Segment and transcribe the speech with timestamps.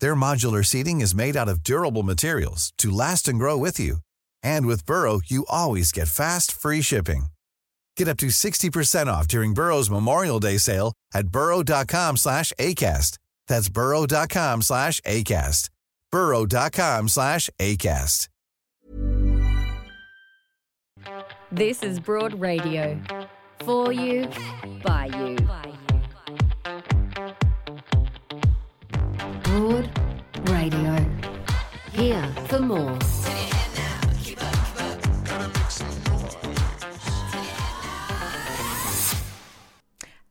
[0.00, 3.98] Their modular seating is made out of durable materials to last and grow with you.
[4.42, 7.26] And with Burrow, you always get fast, free shipping.
[7.96, 13.18] Get up to 60% off during Burrow's Memorial Day sale at burrow.com slash ACAST.
[13.48, 15.70] That's burrow.com slash ACAST.
[16.12, 18.28] burrow.com slash ACAST.
[21.50, 23.00] This is Broad Radio.
[23.64, 24.28] For you,
[24.84, 25.87] by you.
[29.58, 29.90] Broad
[30.50, 31.04] Radio.
[31.90, 32.96] Here for more.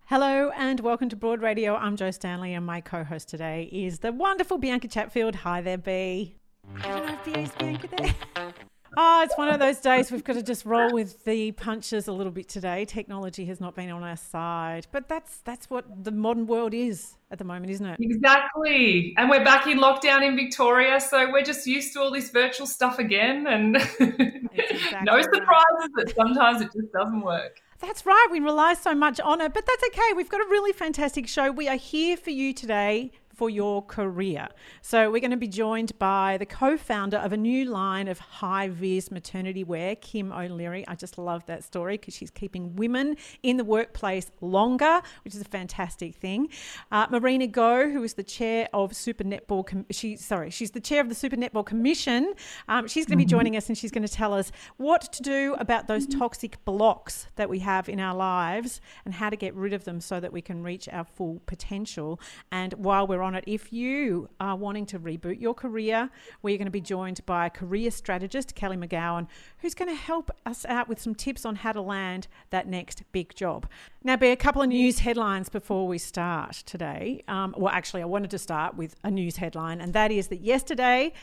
[0.06, 1.76] Hello and welcome to Broad Radio.
[1.76, 5.36] I'm Jo Stanley, and my co-host today is the wonderful Bianca Chatfield.
[5.36, 6.38] Hi there, B.
[6.82, 8.54] Bianca there.
[9.00, 12.12] Oh, it's one of those days we've got to just roll with the punches a
[12.12, 12.84] little bit today.
[12.84, 17.16] Technology has not been on our side, but that's that's what the modern world is
[17.30, 18.00] at the moment, isn't it?
[18.00, 19.14] Exactly.
[19.16, 22.66] And we're back in lockdown in Victoria, so we're just used to all this virtual
[22.66, 25.26] stuff again and exactly no right.
[25.26, 27.62] surprises that sometimes it just doesn't work.
[27.78, 28.28] That's right.
[28.32, 30.14] We rely so much on it, but that's okay.
[30.16, 31.52] We've got a really fantastic show.
[31.52, 34.48] We are here for you today for your career.
[34.82, 38.68] So we're going to be joined by the co-founder of a new line of high
[38.68, 40.84] vis maternity wear, Kim O'Leary.
[40.88, 45.42] I just love that story because she's keeping women in the workplace longer, which is
[45.42, 46.50] a fantastic thing.
[46.92, 50.80] Uh, Marina Go, who is the chair of Super Netball, Com- she sorry, she's the
[50.80, 52.34] chair of the Super Netball Commission.
[52.68, 55.22] Um, she's going to be joining us and she's going to tell us what to
[55.22, 59.54] do about those toxic blocks that we have in our lives and how to get
[59.54, 62.20] rid of them so that we can reach our full potential.
[62.52, 66.10] And while we're on it, if you are wanting to reboot your career,
[66.42, 69.28] we're going to be joined by career strategist Kelly McGowan,
[69.60, 73.04] who's going to help us out with some tips on how to land that next
[73.12, 73.68] big job.
[74.04, 77.24] Now, be a couple of news headlines before we start today.
[77.28, 80.42] Um, well, actually, I wanted to start with a news headline, and that is that
[80.42, 81.14] yesterday,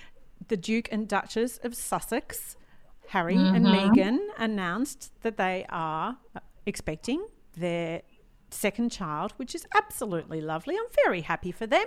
[0.49, 2.57] the Duke and Duchess of Sussex,
[3.09, 6.19] Harry and Meghan, announced that they are
[6.67, 7.27] expecting
[7.57, 8.03] their
[8.55, 10.77] second child, which is absolutely lovely.
[10.77, 11.87] I'm very happy for them.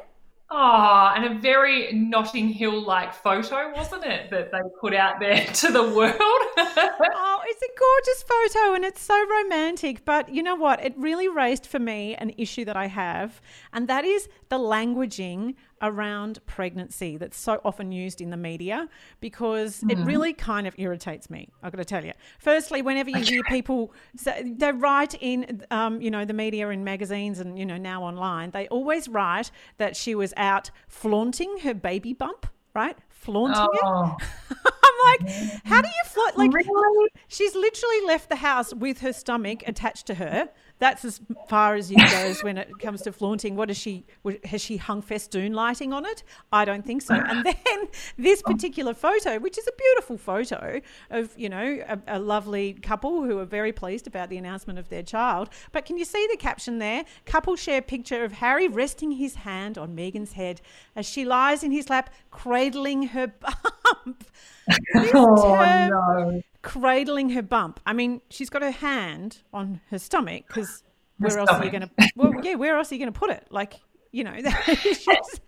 [0.49, 5.45] Oh, and a very Notting Hill like photo, wasn't it, that they put out there
[5.53, 6.15] to the world?
[6.17, 10.05] oh, it's a gorgeous photo and it's so romantic.
[10.05, 10.83] But you know what?
[10.83, 13.41] It really raised for me an issue that I have,
[13.73, 18.87] and that is the languaging around pregnancy that's so often used in the media
[19.19, 21.49] because it really kind of irritates me.
[21.61, 22.13] I've got to tell you.
[22.39, 26.83] Firstly, whenever you hear people say, they write in, um, you know, the media in
[26.83, 31.73] magazines and you know now online, they always write that she was out flaunting her
[31.73, 32.97] baby bump, right?
[33.09, 33.81] Flaunting it.
[33.83, 34.15] oh,
[34.65, 35.33] I'm like,
[35.65, 36.37] how do you flaunt?
[36.37, 37.09] Like, really?
[37.27, 40.49] she's literally left the house with her stomach attached to her.
[40.79, 43.55] That's as far as it goes when it comes to flaunting.
[43.55, 44.05] What is she?
[44.43, 46.23] Has she hung festoon lighting on it?
[46.51, 47.15] I don't think so.
[47.15, 48.51] And then this oh.
[48.51, 53.39] particular photo, which is a beautiful photo of you know a, a lovely couple who
[53.39, 55.49] are very pleased about the announcement of their child.
[55.71, 57.05] But can you see the caption there?
[57.25, 60.61] Couple share picture of Harry resting his hand on Meghan's head
[60.95, 64.25] as she lies in his lap, cradling her bump.
[64.93, 66.41] This Oh, term, no.
[66.67, 67.79] Cradling her bump.
[67.85, 70.83] I mean, she's got her hand on her stomach because
[71.21, 71.89] Her where else are you going to?
[72.15, 73.47] Well, yeah, where else are you going to put it?
[73.49, 73.79] Like,
[74.11, 74.35] you know,
[74.67, 75.41] just-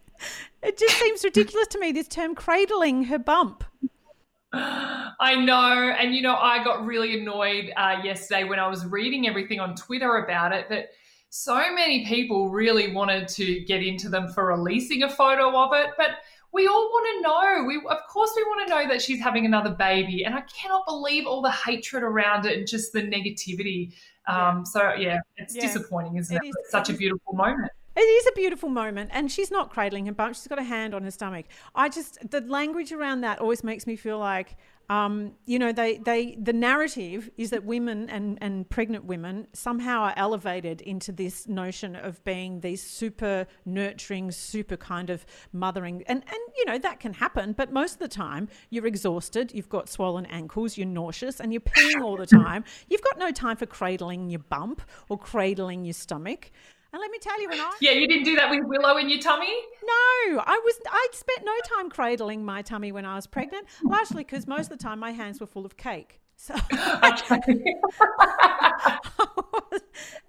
[0.63, 1.91] it just seems ridiculous to me.
[1.91, 3.63] This term, cradling her bump.
[4.53, 5.93] I know.
[5.99, 9.75] And, you know, I got really annoyed uh, yesterday when I was reading everything on
[9.75, 10.89] Twitter about it that
[11.29, 15.91] so many people really wanted to get into them for releasing a photo of it.
[15.97, 16.17] But
[16.51, 17.63] we all want to know.
[17.65, 20.23] We, of course, we want to know that she's having another baby.
[20.25, 23.93] And I cannot believe all the hatred around it and just the negativity.
[24.27, 25.61] Um, So, yeah, it's Yeah.
[25.61, 26.47] disappointing, isn't It it?
[26.49, 27.71] is- It's such a beautiful moment.
[27.95, 30.35] It is a beautiful moment, and she's not cradling her bump.
[30.35, 31.45] She's got a hand on her stomach.
[31.75, 34.55] I just the language around that always makes me feel like
[34.89, 40.01] um, you know, they, they the narrative is that women and, and pregnant women somehow
[40.01, 46.03] are elevated into this notion of being these super nurturing, super kind of mothering.
[46.07, 49.69] And, and you know, that can happen, but most of the time you're exhausted, you've
[49.69, 52.63] got swollen ankles, you're nauseous, and you're peeing all the time.
[52.89, 56.51] You've got no time for cradling your bump or cradling your stomach.
[56.91, 59.09] And let me tell you, when I yeah, you didn't do that with Willow in
[59.09, 59.53] your tummy.
[59.83, 60.79] No, I was.
[60.91, 64.77] I'd spent no time cradling my tummy when I was pregnant, largely because most of
[64.77, 66.19] the time my hands were full of cake.
[66.35, 66.55] So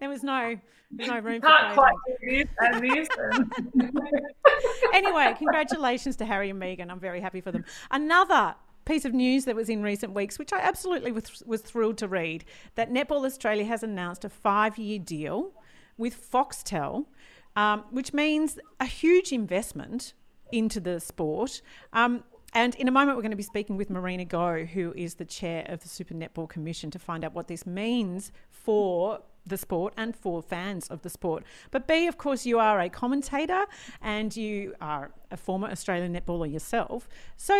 [0.00, 0.56] there was no,
[0.90, 2.48] there's no room Can't for quite cradling.
[2.82, 3.52] do this and
[4.94, 6.90] anyway, congratulations to Harry and Meghan.
[6.90, 7.64] I'm very happy for them.
[7.92, 11.96] Another piece of news that was in recent weeks, which I absolutely was, was thrilled
[11.98, 15.52] to read, that Netball Australia has announced a five-year deal
[16.00, 17.04] with Foxtel,
[17.54, 20.14] um, which means a huge investment
[20.50, 21.62] into the sport.
[21.92, 25.14] Um, and in a moment, we're going to be speaking with Marina Go, who is
[25.14, 29.56] the chair of the Super Netball Commission, to find out what this means for the
[29.56, 31.44] sport and for fans of the sport.
[31.70, 33.66] But B, of course, you are a commentator
[34.02, 37.08] and you are a former Australian netballer yourself.
[37.36, 37.54] So,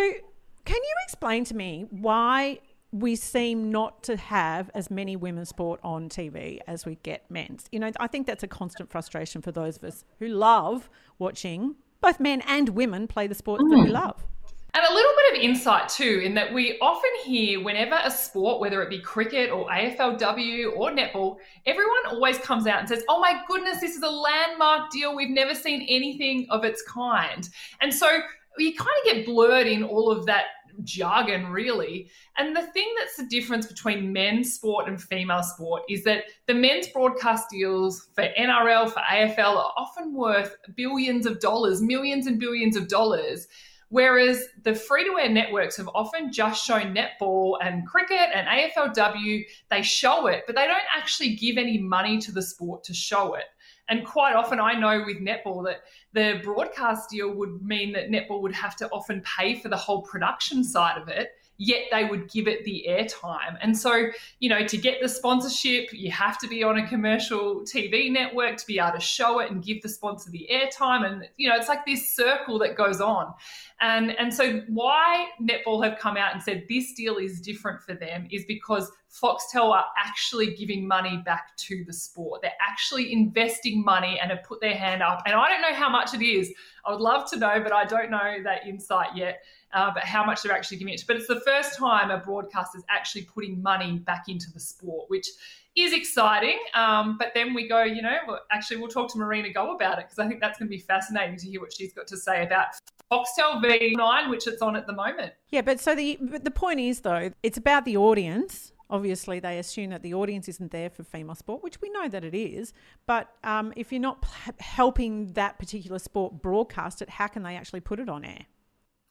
[0.64, 2.58] can you explain to me why
[2.92, 7.66] we seem not to have as many women's sport on TV as we get men's?
[7.70, 11.76] You know, I think that's a constant frustration for those of us who love watching
[12.00, 13.92] both men and women play the sports that we mm.
[13.92, 14.24] love.
[14.72, 18.60] And a little bit of insight too, in that we often hear whenever a sport,
[18.60, 23.20] whether it be cricket or AFLW or netball, everyone always comes out and says, Oh
[23.20, 25.16] my goodness, this is a landmark deal.
[25.16, 27.48] We've never seen anything of its kind.
[27.80, 28.20] And so
[28.58, 30.44] you kind of get blurred in all of that
[30.84, 32.10] jargon, really.
[32.36, 36.54] And the thing that's the difference between men's sport and female sport is that the
[36.54, 42.38] men's broadcast deals for NRL, for AFL are often worth billions of dollars, millions and
[42.38, 43.46] billions of dollars.
[43.90, 49.44] Whereas the free to air networks have often just shown netball and cricket and AFLW,
[49.68, 53.34] they show it, but they don't actually give any money to the sport to show
[53.34, 53.46] it.
[53.88, 55.82] And quite often, I know with netball that
[56.12, 60.02] the broadcast deal would mean that netball would have to often pay for the whole
[60.02, 63.58] production side of it yet they would give it the airtime.
[63.60, 64.06] And so,
[64.40, 68.56] you know, to get the sponsorship, you have to be on a commercial TV network
[68.56, 71.06] to be able to show it and give the sponsor the airtime.
[71.06, 73.34] And, you know, it's like this circle that goes on.
[73.82, 77.92] And, and so, why Netball have come out and said this deal is different for
[77.92, 82.42] them is because Foxtel are actually giving money back to the sport.
[82.42, 85.22] They're actually investing money and have put their hand up.
[85.26, 86.52] And I don't know how much it is.
[86.84, 89.42] I would love to know, but I don't know that insight yet
[89.72, 91.04] uh, but how much they're actually giving it.
[91.06, 95.08] But it's the first time a broadcaster is actually putting money back into the sport,
[95.08, 95.28] which
[95.76, 96.58] is exciting.
[96.74, 99.98] Um, but then we go, you know, well, actually, we'll talk to Marina Go about
[99.98, 102.16] it because I think that's going to be fascinating to hear what she's got to
[102.16, 102.68] say about
[103.10, 105.32] Foxtel V9, which it's on at the moment.
[105.50, 108.72] Yeah, but so the the point is though, it's about the audience.
[108.90, 112.24] Obviously, they assume that the audience isn't there for female sport, which we know that
[112.24, 112.72] it is.
[113.06, 117.56] But um, if you're not p- helping that particular sport broadcast it, how can they
[117.56, 118.46] actually put it on air?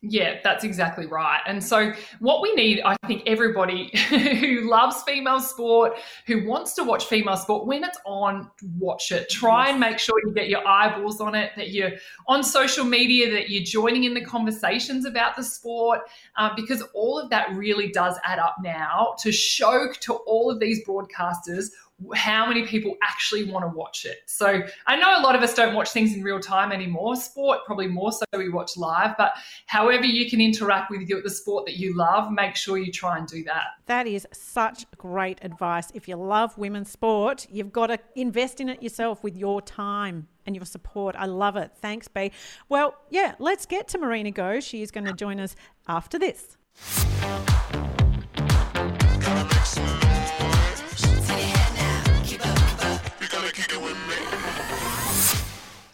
[0.02, 1.42] Yeah, that's exactly right.
[1.46, 6.86] And so, what we need, I think, everybody who loves female sport, who wants to
[6.86, 9.30] watch female sport, when it's on, watch it.
[9.30, 11.92] Try and make sure you get your eyeballs on it, that you're
[12.30, 16.00] on social media, that you're joining in the conversations about the sport,
[16.38, 20.62] uh, because all of that really does add up now to show to all of
[20.62, 21.72] these broadcasters
[22.16, 24.20] how many people actually want to watch it.
[24.26, 27.16] So I know a lot of us don't watch things in real time anymore.
[27.16, 29.34] Sport, probably more so we watch live, but
[29.66, 33.28] however you can interact with the sport that you love, make sure you try and
[33.28, 33.64] do that.
[33.88, 35.92] That is such great advice.
[35.94, 40.28] If you love women's sport, you've got to invest in it yourself with your time
[40.46, 41.16] and your support.
[41.18, 41.72] I love it.
[41.76, 42.32] Thanks, B.
[42.70, 44.60] Well, yeah, let's get to Marina Go.
[44.60, 45.56] She is going to join us
[45.88, 46.58] after this.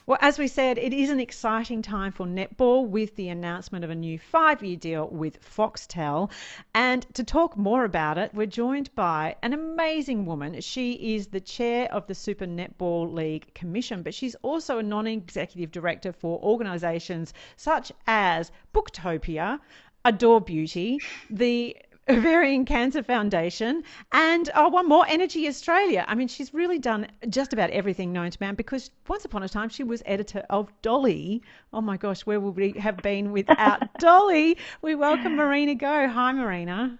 [0.07, 3.89] Well, as we said, it is an exciting time for netball with the announcement of
[3.89, 6.29] a new five year deal with Foxtel.
[6.75, 10.61] And to talk more about it, we're joined by an amazing woman.
[10.61, 15.07] She is the chair of the Super Netball League Commission, but she's also a non
[15.07, 19.59] executive director for organisations such as Booktopia,
[20.05, 20.99] Adore Beauty,
[21.31, 21.75] the
[22.09, 26.05] Ovarian Cancer Foundation, and oh, one more, Energy Australia.
[26.07, 29.49] I mean, she's really done just about everything known to man because once upon a
[29.49, 31.41] time she was editor of Dolly.
[31.73, 34.55] Oh my gosh, where would we have been without Dolly?
[34.83, 36.07] We welcome Marina Go.
[36.07, 36.99] Hi, Marina.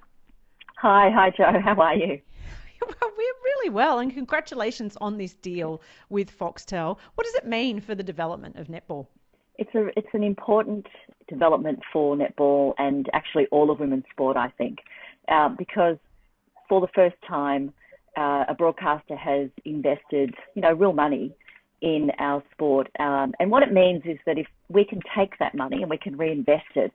[0.77, 1.59] Hi, hi, Jo.
[1.63, 2.19] How are you?
[2.81, 6.97] we're really well, and congratulations on this deal with Foxtel.
[7.13, 9.05] What does it mean for the development of netball?
[9.57, 10.87] It's a it's an important
[11.27, 14.79] development for netball and actually all of women's sport, I think,
[15.27, 15.97] uh, because
[16.69, 17.73] for the first time,
[18.17, 21.33] uh, a broadcaster has invested, you know, real money
[21.81, 22.89] in our sport.
[22.99, 25.97] Um, and what it means is that if we can take that money and we
[25.97, 26.91] can reinvest it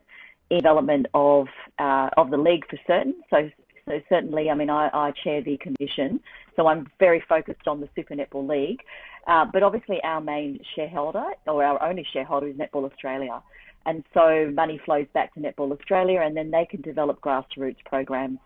[0.51, 1.47] in development of
[1.79, 3.15] uh, of the league for certain.
[3.31, 3.51] So
[3.87, 6.21] so certainly, I mean, I, I chair the commission,
[6.57, 8.81] so I'm very focused on the Super Netball League.
[9.27, 13.43] Uh, but obviously, our main shareholder or our only shareholder is Netball Australia.
[13.87, 18.39] And so money flows back to Netball Australia, and then they can develop grassroots programs.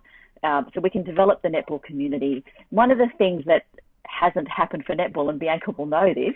[0.43, 2.45] Um, so we can develop the netball community.
[2.69, 3.65] One of the things that
[4.05, 6.35] hasn't happened for netball, and Bianca will know this,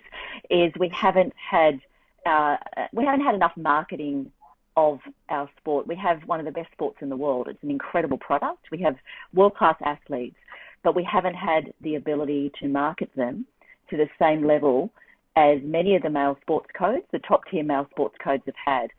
[0.49, 1.81] is we haven't had
[2.26, 2.57] uh,
[2.93, 4.31] we haven't had enough marketing
[4.79, 5.89] of our sport.
[5.89, 7.49] We have one of the best sports in the world.
[7.51, 8.67] It's an incredible product.
[8.71, 8.95] We have
[9.35, 10.37] world class athletes,
[10.85, 13.45] but we haven't had the ability to market them
[13.91, 14.93] to the same level
[15.35, 18.91] as many of the male sports codes, the top tier male sports codes have had.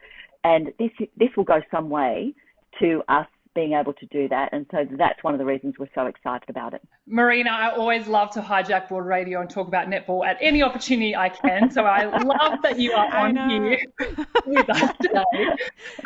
[0.43, 2.33] And this this will go some way
[2.81, 4.49] to us being able to do that.
[4.51, 6.81] And so that's one of the reasons we're so excited about it.
[7.07, 11.15] Marina, I always love to hijack Broad Radio and talk about netball at any opportunity
[11.15, 11.71] I can.
[11.71, 13.79] So I love that you are on here
[14.45, 15.47] with us today.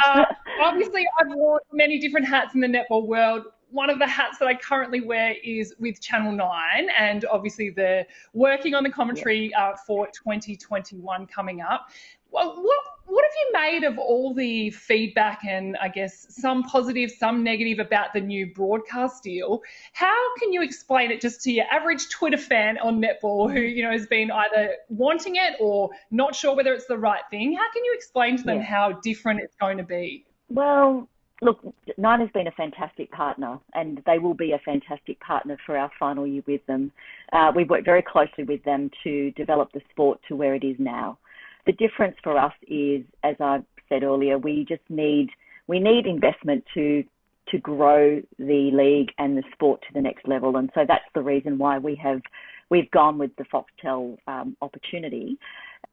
[0.06, 0.26] Uh,
[0.62, 4.48] obviously, I've worn many different hats in the netball world one of the hats that
[4.48, 9.74] I currently wear is with Channel 9, and obviously they're working on the commentary uh,
[9.88, 11.90] for 2021 coming up.
[12.34, 17.12] Well, what what have you made of all the feedback and I guess some positive,
[17.12, 19.62] some negative about the new broadcast deal?
[19.92, 23.84] How can you explain it just to your average Twitter fan on netball who you
[23.84, 27.54] know has been either wanting it or not sure whether it's the right thing?
[27.54, 28.64] How can you explain to them yeah.
[28.64, 30.26] how different it's going to be?
[30.50, 31.08] Well,
[31.44, 31.60] look,
[31.98, 35.92] Nine has been a fantastic partner, and they will be a fantastic partner for our
[36.00, 36.92] final year with them.
[37.32, 40.78] Uh, we've worked very closely with them to develop the sport to where it is
[40.80, 41.20] now.
[41.66, 45.30] The difference for us is, as I said earlier, we just need
[45.68, 47.04] we need investment to
[47.50, 51.22] to grow the league and the sport to the next level, and so that's the
[51.22, 52.22] reason why we have
[52.70, 55.38] we've gone with the Foxtel um, opportunity.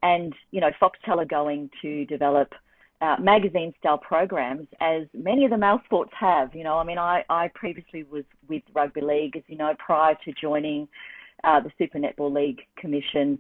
[0.03, 2.53] And you know, Foxtel are going to develop
[3.01, 6.55] uh, magazine style programs as many of the male sports have.
[6.55, 10.17] You know, I mean, I, I previously was with Rugby League, as you know, prior
[10.25, 10.89] to joining
[11.45, 13.39] uh, the Super Netball League Commission.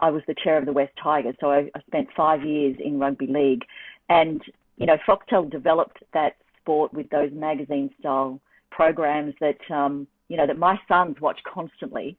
[0.00, 2.98] I was the chair of the West Tigers, so I, I spent five years in
[2.98, 3.64] rugby league.
[4.08, 4.42] And,
[4.76, 10.46] you know, Foxtel developed that sport with those magazine style programs that, um, you know,
[10.46, 12.16] that my sons watch constantly.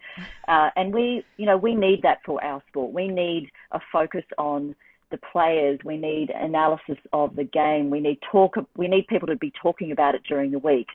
[0.48, 2.94] Uh, and we, you know, we need that for our sport.
[2.94, 4.76] We need a focus on
[5.14, 5.80] the players.
[5.86, 7.90] We need analysis of the game.
[7.90, 8.56] We need talk.
[8.76, 10.88] We need people to be talking about it during the week,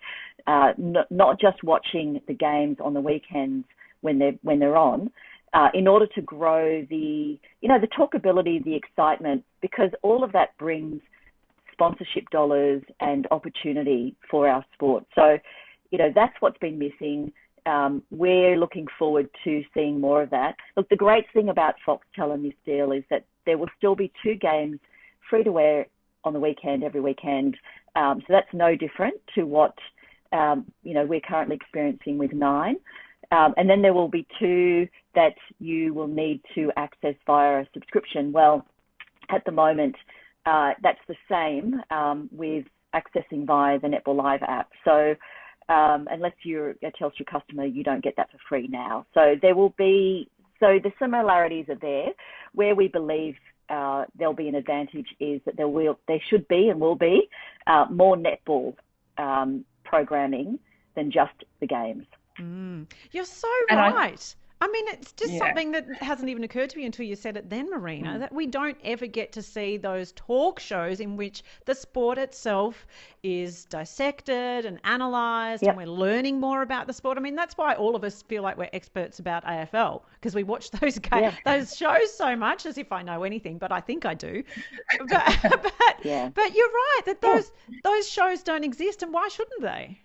[0.47, 3.65] uh, not, not just watching the games on the weekends
[4.01, 5.11] when they're when they're on.
[5.55, 10.33] Uh, in order to grow the, you know, the talkability, the excitement, because all of
[10.33, 11.01] that brings
[11.73, 15.05] sponsorship dollars and opportunity for our sport.
[15.15, 15.39] So,
[15.91, 17.33] you know, that's what's been missing.
[17.67, 20.57] Um, we're looking forward to seeing more of that.
[20.77, 24.13] Look, the great thing about Foxtel and this deal is that there will still be
[24.23, 24.81] two games
[25.31, 25.87] free to wear
[26.25, 27.57] on the weekend every weekend.
[27.97, 29.75] Um, so that's no different to what
[30.33, 32.77] um, you know we're currently experiencing with Nine.
[33.31, 37.67] Um, and then there will be two that you will need to access via a
[37.75, 38.33] subscription.
[38.33, 38.67] Well,
[39.29, 39.97] at the moment,
[40.47, 44.71] uh, that's the same um, with accessing via the Netball Live app.
[44.85, 45.15] So
[45.69, 49.05] um, unless you're a Telstra customer, you don't get that for free now.
[49.13, 50.31] So there will be
[50.61, 52.09] so the similarities are there.
[52.55, 53.37] Where we believe
[53.69, 57.29] uh, there'll be an advantage is that there will, there should be and will be
[57.67, 58.75] uh, more netball
[59.19, 60.59] um, programming
[60.97, 62.07] than just the games.
[62.39, 62.87] Mm.
[63.11, 64.35] You're so and right.
[64.35, 65.39] I, I mean, it's just yeah.
[65.39, 68.19] something that hasn't even occurred to me until you said it then, Marina, mm.
[68.19, 72.87] that we don't ever get to see those talk shows in which the sport itself
[73.23, 75.71] is dissected and analysed yep.
[75.71, 77.19] and we're learning more about the sport.
[77.19, 80.43] I mean, that's why all of us feel like we're experts about AFL because we
[80.43, 81.35] watch those ga- yeah.
[81.45, 84.43] those shows so much as if I know anything, but I think I do.
[85.09, 86.31] but, but, yeah.
[86.35, 87.53] but you're right that those,
[87.85, 90.01] those shows don't exist and why shouldn't they?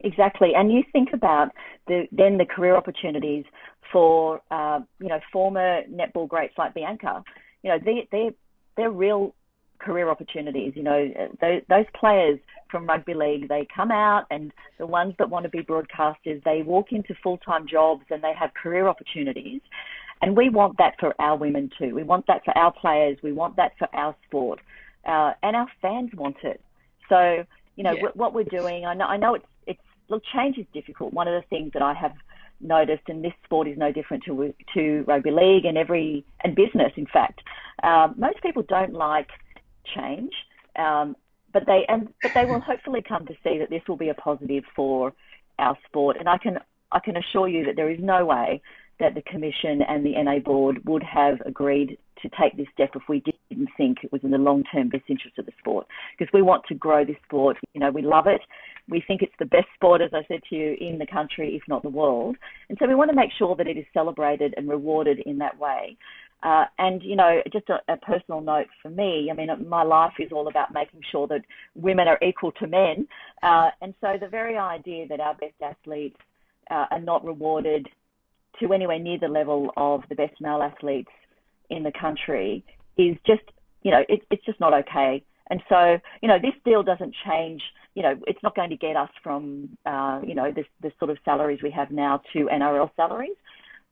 [0.00, 1.50] Exactly, and you think about
[1.86, 3.44] the, then the career opportunities
[3.92, 7.22] for uh, you know former netball greats like Bianca.
[7.62, 8.30] You know they they
[8.76, 9.34] they're real
[9.78, 10.74] career opportunities.
[10.76, 12.38] You know those, those players
[12.70, 16.60] from rugby league they come out and the ones that want to be broadcasters they
[16.62, 19.60] walk into full time jobs and they have career opportunities.
[20.20, 21.94] And we want that for our women too.
[21.94, 23.18] We want that for our players.
[23.22, 24.60] We want that for our sport,
[25.06, 26.60] uh, and our fans want it.
[27.08, 27.44] So
[27.76, 28.08] you know yeah.
[28.14, 28.84] what we're doing.
[28.84, 29.46] I know I know it's
[30.08, 31.12] look, change is difficult.
[31.12, 32.14] One of the things that I have
[32.60, 36.92] noticed, and this sport is no different to to rugby league and every and business,
[36.96, 37.40] in fact,
[37.82, 39.28] um, most people don't like
[39.94, 40.32] change,
[40.76, 41.16] um,
[41.52, 44.14] but they and but they will hopefully come to see that this will be a
[44.14, 45.12] positive for
[45.58, 46.16] our sport.
[46.18, 46.58] And I can
[46.92, 48.60] I can assure you that there is no way
[49.00, 53.02] that the commission and the NA board would have agreed to take this step if
[53.08, 55.86] we didn't think it was in the long-term best interest of the sport.
[56.16, 57.56] Because we want to grow this sport.
[57.74, 58.40] You know, we love it.
[58.88, 61.62] We think it's the best sport, as I said to you, in the country, if
[61.68, 62.36] not the world.
[62.68, 65.58] And so we want to make sure that it is celebrated and rewarded in that
[65.58, 65.96] way.
[66.42, 70.12] Uh, and, you know, just a, a, personal note for me, I mean, my life
[70.20, 71.42] is all about making sure that
[71.74, 73.08] women are equal to men.
[73.42, 76.16] Uh, and so the very idea that our best athletes
[76.70, 77.88] uh, are not rewarded
[78.60, 81.10] to anywhere near the level of the best male athletes
[81.70, 82.64] in the country
[82.96, 83.42] is just,
[83.82, 85.24] you know, it, it's just not okay.
[85.50, 87.62] And so, you know, this deal doesn't change,
[87.94, 91.10] you know, it's not going to get us from, uh, you know, the, the sort
[91.10, 93.36] of salaries we have now to NRL salaries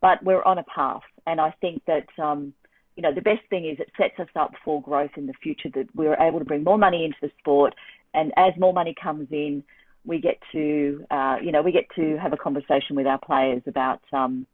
[0.01, 1.03] but we're on a path.
[1.27, 2.53] And I think that, um,
[2.97, 5.69] you know, the best thing is it sets us up for growth in the future
[5.75, 7.75] that we're able to bring more money into the sport.
[8.15, 9.63] And as more money comes in,
[10.05, 13.63] we get to, uh, you know, we get to have a conversation with our players
[13.67, 14.47] about um,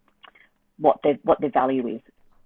[0.78, 2.00] what their what their value is.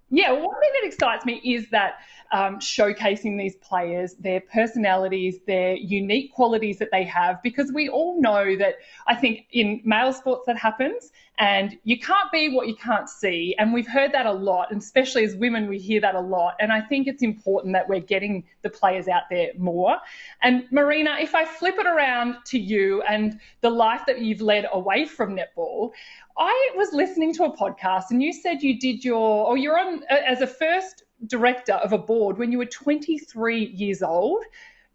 [0.09, 1.95] Yeah, one thing that excites me is that
[2.31, 8.21] um, showcasing these players, their personalities, their unique qualities that they have, because we all
[8.21, 12.77] know that I think in male sports that happens, and you can't be what you
[12.77, 13.55] can't see.
[13.59, 16.55] And we've heard that a lot, and especially as women, we hear that a lot.
[16.61, 19.97] And I think it's important that we're getting the players out there more.
[20.41, 24.67] And Marina, if I flip it around to you and the life that you've led
[24.73, 25.91] away from netball,
[26.39, 30.03] I was listening to a podcast and you said you did your, or you're on
[30.11, 34.45] as a first director of a board when you were 23 years old.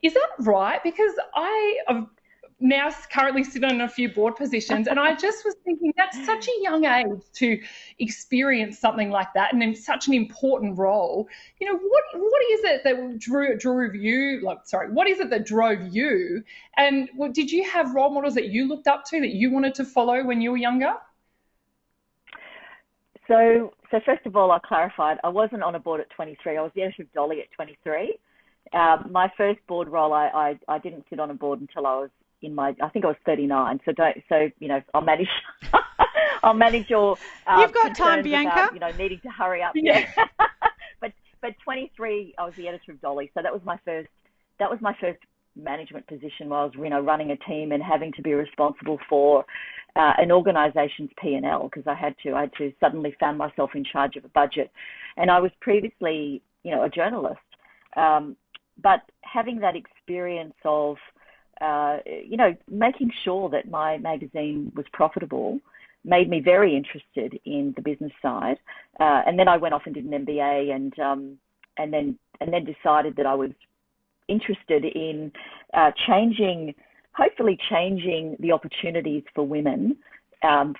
[0.03, 0.81] Is that right?
[0.83, 2.07] Because I have
[2.59, 6.47] now currently sit on a few board positions and I just was thinking that's such
[6.47, 7.59] a young age to
[7.97, 11.27] experience something like that and in such an important role.
[11.59, 15.31] You know, what what is it that drew drew you like sorry, what is it
[15.31, 16.43] that drove you?
[16.77, 19.85] And did you have role models that you looked up to that you wanted to
[19.85, 20.93] follow when you were younger?
[23.31, 26.57] So, so first of all, I clarified I wasn't on a board at 23.
[26.57, 28.17] I was the editor of Dolly at 23.
[28.73, 31.95] Um, my first board role, I, I, I didn't sit on a board until I
[31.95, 32.09] was
[32.41, 33.79] in my, I think I was 39.
[33.85, 35.29] So don't, so you know, I'll manage,
[36.43, 37.17] I'll manage your.
[37.47, 38.51] Uh, You've got time, Bianca.
[38.51, 39.73] About, you know, needing to hurry up.
[39.75, 40.09] Yeah.
[40.99, 44.09] but but 23, I was the editor of Dolly, so that was my first.
[44.59, 45.19] That was my first
[45.55, 49.45] management position was, you know, running a team and having to be responsible for
[49.95, 52.33] uh, an organisation's P&L because I had to.
[52.33, 54.71] I had to suddenly found myself in charge of a budget,
[55.17, 57.39] and I was previously, you know, a journalist.
[57.97, 58.37] Um,
[58.81, 60.97] but having that experience of,
[61.59, 65.59] uh, you know, making sure that my magazine was profitable
[66.03, 68.57] made me very interested in the business side.
[68.99, 71.37] Uh, and then I went off and did an MBA, and um,
[71.77, 73.51] and then and then decided that I was
[74.27, 75.31] interested in
[75.73, 76.73] uh, changing
[77.13, 79.97] hopefully changing the opportunities for women
[80.43, 80.73] um,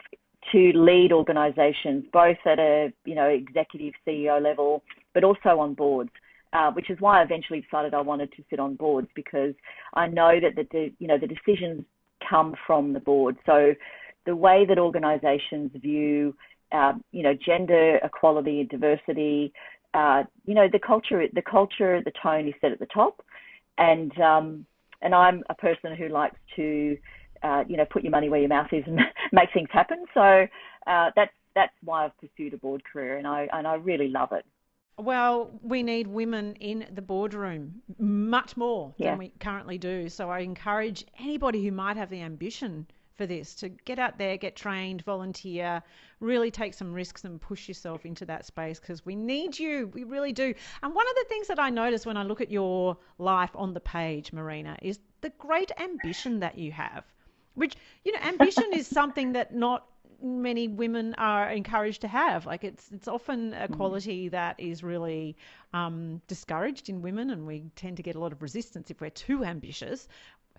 [0.52, 6.12] to lead organisations, both at a you know executive CEO level, but also on boards.
[6.54, 9.54] Uh, which is why I eventually decided I wanted to sit on boards because
[9.94, 11.86] I know that the you know the decisions
[12.30, 13.38] come from the board.
[13.46, 13.74] So
[14.26, 16.36] the way that organisations view
[16.74, 19.54] uh, you know gender equality and diversity,
[19.94, 23.22] uh, you know the culture the culture the tone is set at the top,
[23.78, 24.66] and um,
[25.02, 26.98] and I'm a person who likes to,
[27.44, 29.00] uh, you know, put your money where your mouth is and
[29.32, 30.06] make things happen.
[30.14, 30.46] So
[30.88, 34.32] uh, that's that's why I've pursued a board career, and I and I really love
[34.32, 34.46] it.
[34.98, 39.12] Well, we need women in the boardroom much more yeah.
[39.12, 40.10] than we currently do.
[40.10, 44.38] So I encourage anybody who might have the ambition for this to get out there,
[44.38, 45.84] get trained, volunteer,
[46.20, 49.88] really take some risks and push yourself into that space because we need you.
[49.94, 50.54] We really do.
[50.84, 53.74] And one of the things that I notice when I look at your life on
[53.74, 57.04] the page, Marina, is the great ambition that you have.
[57.54, 59.88] Which, you know, ambition is something that not
[60.24, 62.46] many women are encouraged to have.
[62.46, 63.76] Like it's it's often a mm.
[63.76, 65.36] quality that is really
[65.74, 69.10] um, discouraged in women, and we tend to get a lot of resistance if we're
[69.10, 70.08] too ambitious.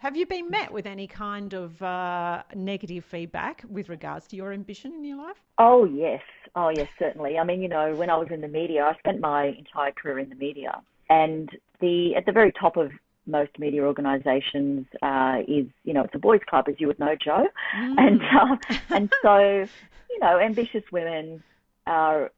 [0.02, 4.52] Have you been met with any kind of uh, negative feedback with regards to your
[4.52, 5.36] ambition in your life?
[5.58, 6.22] Oh, yes.
[6.56, 7.38] Oh, yes, certainly.
[7.38, 10.18] I mean, you know, when I was in the media, I spent my entire career
[10.18, 10.82] in the media.
[11.08, 12.90] And the at the very top of
[13.28, 17.14] most media organisations uh, is, you know, it's a boys' club, as you would know,
[17.14, 17.46] Jo.
[17.76, 17.94] Mm.
[17.96, 18.56] And uh,
[18.90, 21.44] and so, you know, ambitious women
[21.86, 22.32] are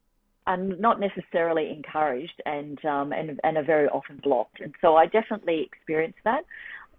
[0.45, 4.61] are not necessarily encouraged and um, and and are very often blocked.
[4.61, 6.45] And so I definitely experienced that.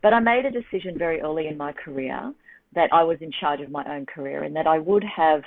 [0.02, 2.32] But I made a decision very early in my career
[2.74, 5.42] that I was in charge of my own career and that I would have,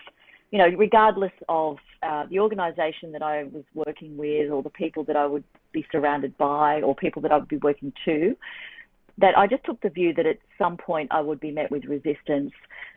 [0.52, 5.04] you know, regardless of uh, the organisation that I was working with or the people
[5.06, 8.36] that I would be surrounded by or people that I would be working to,
[9.18, 11.86] that I just took the view that at some point I would be met with
[11.86, 12.52] resistance.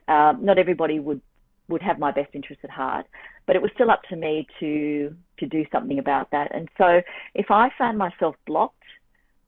[0.09, 1.21] Uh, not everybody would
[1.69, 3.07] would have my best interest at heart,
[3.47, 6.55] but it was still up to me to to do something about that.
[6.55, 7.03] And so,
[7.35, 8.77] if I found myself blocked,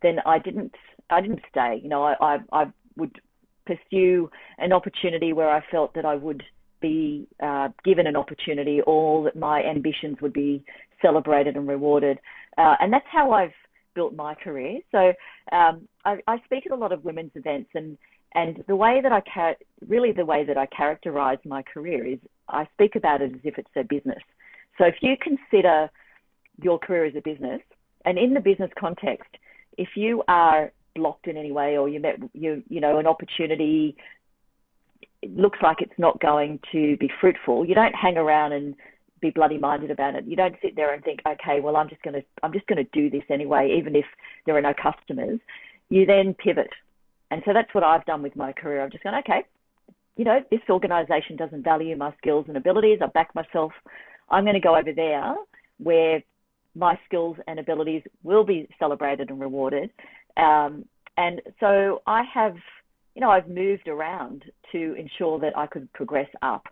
[0.02, 0.74] then I didn't
[1.10, 1.80] I didn't stay.
[1.82, 2.64] You know, I I, I
[2.96, 3.20] would
[3.66, 6.42] pursue an opportunity where I felt that I would
[6.80, 10.64] be uh, given an opportunity, or that my ambitions would be
[11.00, 12.18] celebrated and rewarded.
[12.58, 13.54] Uh, and that's how I've
[13.94, 14.80] built my career.
[14.92, 15.12] So
[15.56, 17.96] um, I, I, speak at a lot of women's events, and
[18.34, 22.18] and the way that I char- really the way that I characterize my career is
[22.48, 24.22] I speak about it as if it's a business.
[24.76, 25.88] So if you consider
[26.60, 27.60] your career as a business,
[28.04, 29.30] and in the business context,
[29.78, 33.96] if you are blocked in any way or you met you you know an opportunity
[35.22, 37.64] it looks like it's not going to be fruitful.
[37.64, 38.74] You don't hang around and
[39.22, 40.26] be bloody minded about it.
[40.26, 42.84] You don't sit there and think okay well i'm just going to i'm just going
[42.84, 44.04] to do this anyway even if
[44.46, 45.40] there are no customers.
[45.88, 46.70] You then pivot.
[47.30, 48.82] And so that's what i've done with my career.
[48.82, 49.44] I've just gone okay
[50.16, 52.98] you know this organization doesn't value my skills and abilities.
[53.02, 53.72] I back myself.
[54.28, 55.34] I'm going to go over there
[55.78, 56.22] where
[56.74, 59.90] my skills and abilities will be celebrated and rewarded
[60.36, 60.84] um,
[61.16, 62.56] and so I have,
[63.14, 66.66] you know, I've moved around to ensure that I could progress up,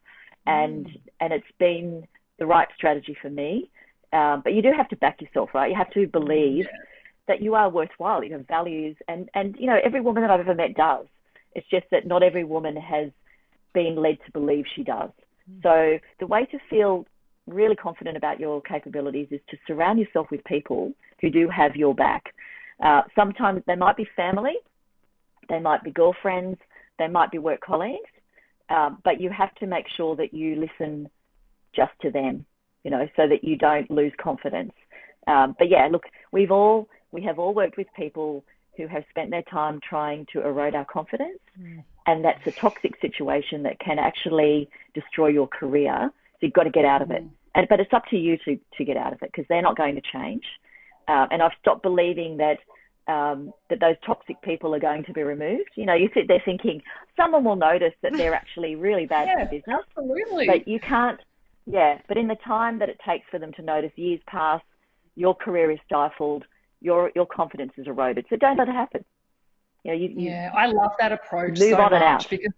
[0.47, 1.01] and mm.
[1.21, 2.07] and it's been
[2.39, 3.71] the right strategy for me.
[4.13, 5.71] Um, but you do have to back yourself, right?
[5.71, 6.79] You have to believe yeah.
[7.29, 8.23] that you are worthwhile.
[8.25, 11.07] You have values, and and you know, every woman that I've ever met does.
[11.55, 13.11] It's just that not every woman has
[13.75, 15.11] been led to believe she does.
[15.51, 15.63] Mm.
[15.63, 17.07] So the way to feel
[17.47, 21.95] really confident about your capabilities is to surround yourself with people who do have your
[21.95, 22.35] back.
[22.83, 24.55] Uh, sometimes they might be family,
[25.49, 26.59] they might be girlfriends,
[26.99, 28.11] they might be work colleagues,
[28.71, 31.09] uh, but you have to make sure that you listen
[31.75, 32.45] just to them,
[32.85, 34.73] you know, so that you don't lose confidence.
[35.27, 38.45] Um, but yeah, look, we've all we have all worked with people
[38.77, 41.85] who have spent their time trying to erode our confidence, mm.
[42.07, 46.11] and that's a toxic situation that can actually destroy your career.
[46.11, 47.23] So you've got to get out of it.
[47.23, 47.31] Mm.
[47.55, 49.77] And but it's up to you to to get out of it because they're not
[49.77, 50.45] going to change.
[51.09, 52.59] Um, and I've stopped believing that
[53.09, 55.71] um, that those toxic people are going to be removed.
[55.75, 56.83] You know, you sit there thinking
[57.17, 59.81] someone will notice that they're actually really bad yeah, for business.
[59.97, 60.47] Absolutely.
[60.47, 61.21] But you can't.
[61.67, 64.61] Yeah, but in the time that it takes for them to notice, years pass,
[65.15, 66.45] your career is stifled,
[66.81, 68.27] your your confidence is eroded.
[68.31, 69.05] So don't let it happen.
[69.85, 72.29] You know, you, you yeah, I love that approach move so on and out.
[72.29, 72.53] because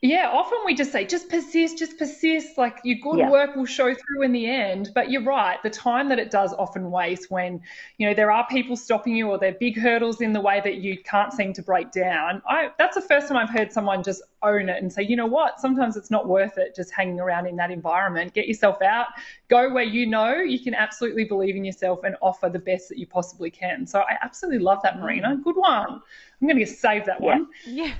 [0.00, 2.56] yeah, often we just say, just persist, just persist.
[2.56, 3.30] Like your good yeah.
[3.30, 4.90] work will show through in the end.
[4.94, 7.60] But you're right, the time that it does often waste when,
[7.96, 10.60] you know, there are people stopping you or there are big hurdles in the way
[10.62, 12.42] that you can't seem to break down.
[12.48, 15.26] I that's the first time I've heard someone just own it and say, you know
[15.26, 18.34] what, sometimes it's not worth it just hanging around in that environment.
[18.34, 19.08] Get yourself out,
[19.48, 22.98] go where you know you can absolutely believe in yourself and offer the best that
[22.98, 23.84] you possibly can.
[23.84, 25.30] So I absolutely love that, Marina.
[25.30, 25.42] Mm.
[25.42, 26.00] Good one.
[26.40, 27.26] I'm going to save that yeah.
[27.26, 27.48] one.
[27.66, 27.94] Yeah.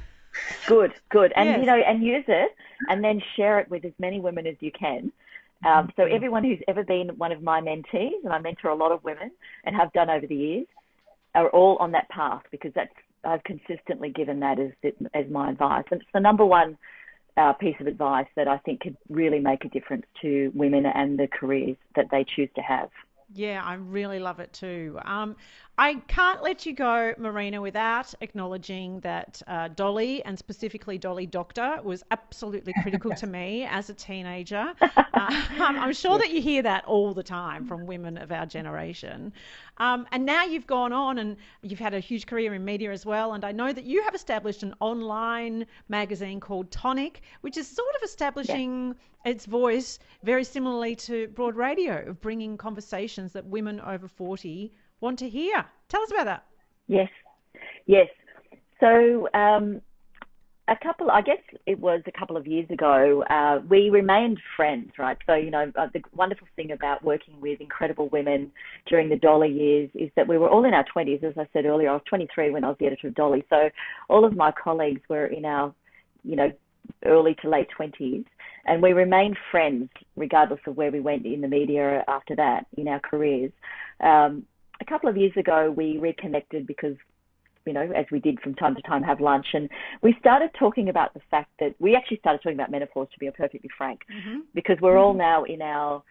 [0.66, 1.61] Good, good, and yes.
[1.61, 2.55] you know, and use it,
[2.88, 5.12] and then share it with as many women as you can.
[5.66, 8.92] Um, so everyone who's ever been one of my mentees, and I mentor a lot
[8.92, 9.33] of women
[9.64, 10.66] and have done over the years,
[11.35, 12.92] are all on that path because that's
[13.24, 14.70] I've consistently given that as
[15.14, 16.79] as my advice, and it's the number one
[17.37, 21.18] uh, piece of advice that I think could really make a difference to women and
[21.18, 22.90] the careers that they choose to have.
[23.35, 24.98] Yeah, I really love it too.
[25.05, 25.37] Um,
[25.81, 31.79] I can't let you go, Marina, without acknowledging that uh, Dolly, and specifically Dolly Doctor,
[31.85, 34.75] was absolutely critical to me as a teenager.
[35.19, 39.33] Uh, I'm sure that you hear that all the time from women of our generation.
[39.79, 43.05] Um, and now you've gone on and you've had a huge career in media as
[43.05, 43.33] well.
[43.33, 47.95] And I know that you have established an online magazine called Tonic, which is sort
[47.97, 49.33] of establishing yeah.
[49.33, 55.19] its voice very similarly to Broad Radio, of bringing conversations that women over 40 want
[55.21, 55.65] to hear.
[55.89, 56.45] Tell us about that.
[56.87, 57.09] Yes,
[57.87, 58.09] yes.
[58.81, 59.81] So um,
[60.69, 64.93] a couple, I guess it was a couple of years ago, uh, we remained friends,
[64.99, 65.17] right?
[65.27, 68.53] So, you know, uh, the wonderful thing about working with incredible women
[68.87, 71.25] during the Dolly years is that we were all in our 20s.
[71.25, 73.45] As I said earlier, I was 23 when I was the editor of Dolly.
[73.49, 73.71] So
[74.09, 75.75] all of my colleagues were in our,
[76.23, 76.53] you know,
[77.05, 78.25] early to late 20s.
[78.67, 82.89] And we remained friends regardless of where we went in the media after that in
[82.89, 83.53] our careers.
[84.01, 84.45] Um,
[84.81, 86.97] a couple of years ago, we reconnected because,
[87.67, 89.69] you know, as we did from time to time, have lunch, and
[90.03, 93.31] we started talking about the fact that we actually started talking about menopause, to be
[93.31, 94.41] perfectly frank, mm-hmm.
[94.55, 96.03] because we're all now in our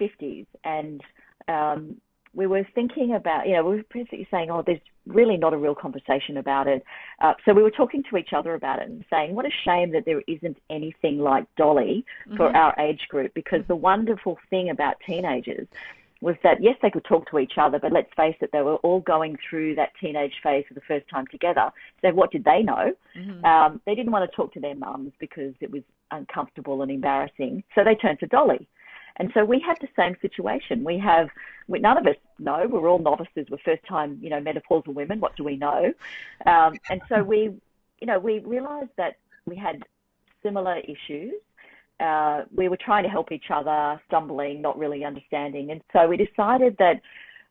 [0.00, 1.00] 50s, and
[1.48, 1.96] um,
[2.34, 5.56] we were thinking about, you know, we were basically saying, oh, there's really not a
[5.56, 6.84] real conversation about it.
[7.20, 9.90] Uh, so we were talking to each other about it and saying, what a shame
[9.92, 12.04] that there isn't anything like Dolly
[12.36, 12.56] for mm-hmm.
[12.56, 15.66] our age group, because the wonderful thing about teenagers
[16.20, 18.76] was that yes, they could talk to each other, but let's face it, they were
[18.76, 21.70] all going through that teenage phase for the first time together.
[22.02, 22.92] So what did they know?
[23.16, 23.44] Mm-hmm.
[23.44, 27.64] Um, they didn't want to talk to their mums because it was uncomfortable and embarrassing.
[27.74, 28.68] So they turned to Dolly.
[29.16, 30.84] And so we have the same situation.
[30.84, 31.28] We have,
[31.68, 32.66] we, none of us know.
[32.70, 33.46] We're all novices.
[33.50, 35.20] We're first time, you know, menopausal women.
[35.20, 35.92] What do we know?
[36.46, 37.50] Um, and so we,
[38.00, 39.82] you know, we realised that we had
[40.42, 41.34] similar issues.
[42.00, 45.70] Uh, we were trying to help each other, stumbling, not really understanding.
[45.70, 47.00] And so we decided that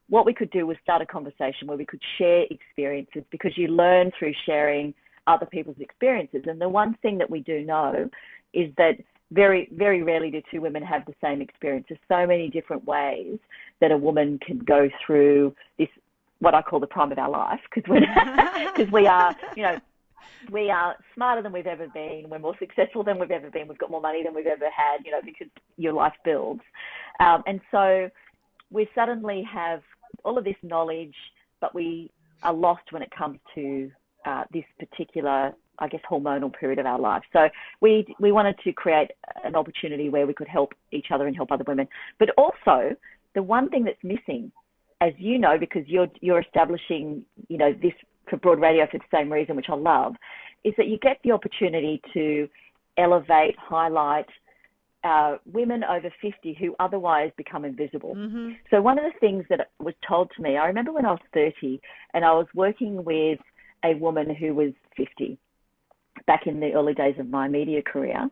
[0.09, 3.67] what we could do was start a conversation where we could share experiences because you
[3.67, 4.93] learn through sharing
[5.27, 6.41] other people's experiences.
[6.47, 8.09] And the one thing that we do know
[8.53, 8.95] is that
[9.31, 11.85] very, very rarely do two women have the same experience.
[11.87, 13.37] There's so many different ways
[13.79, 15.87] that a woman can go through this,
[16.39, 17.83] what I call the prime of our life, because
[18.75, 19.79] because we are, you know,
[20.51, 22.25] we are smarter than we've ever been.
[22.29, 23.67] We're more successful than we've ever been.
[23.67, 26.61] We've got more money than we've ever had, you know, because your life builds.
[27.19, 28.09] Um, and so
[28.71, 29.81] we suddenly have
[30.23, 31.15] all of this knowledge,
[31.61, 32.11] but we
[32.43, 33.91] are lost when it comes to
[34.25, 37.23] uh, this particular I guess, hormonal period of our life.
[37.31, 37.49] So
[37.81, 39.11] we we wanted to create
[39.43, 41.87] an opportunity where we could help each other and help other women.
[42.19, 42.95] But also,
[43.33, 44.51] the one thing that's missing,
[45.01, 47.93] as you know, because you're you're establishing, you know, this
[48.29, 50.15] for broad radio for the same reason, which I love,
[50.63, 52.47] is that you get the opportunity to
[52.97, 54.27] elevate, highlight.
[55.01, 58.15] Uh, women over 50 who otherwise become invisible.
[58.15, 58.49] Mm-hmm.
[58.69, 61.21] So, one of the things that was told to me, I remember when I was
[61.33, 61.79] 30
[62.13, 63.39] and I was working with
[63.85, 65.37] a woman who was 50
[66.27, 68.29] back in the early days of my media career.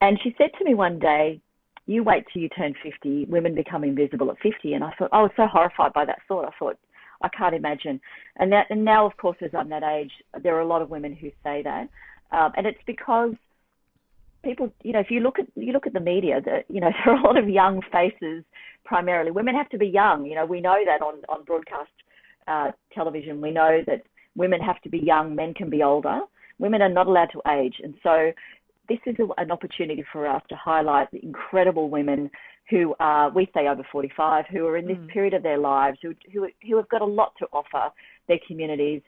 [0.00, 1.40] And she said to me one day,
[1.86, 4.74] You wait till you turn 50, women become invisible at 50.
[4.74, 6.44] And I thought, I was so horrified by that thought.
[6.44, 6.78] I thought,
[7.22, 8.00] I can't imagine.
[8.36, 10.90] And that, and now, of course, as I'm that age, there are a lot of
[10.90, 11.88] women who say that,
[12.32, 13.32] um, and it's because
[14.44, 16.90] people, you know, if you look at you look at the media, that you know
[17.04, 18.44] there are a lot of young faces
[18.84, 19.30] primarily.
[19.30, 20.26] Women have to be young.
[20.26, 21.90] You know, we know that on on broadcast
[22.48, 23.40] uh, television.
[23.40, 24.02] We know that
[24.36, 26.20] women have to be young, men can be older
[26.58, 27.76] women are not allowed to age.
[27.82, 28.32] And so
[28.88, 32.30] this is a, an opportunity for us to highlight the incredible women
[32.68, 35.08] who are, we say over 45, who are in this mm.
[35.08, 37.92] period of their lives, who, who, who have got a lot to offer
[38.28, 39.02] their communities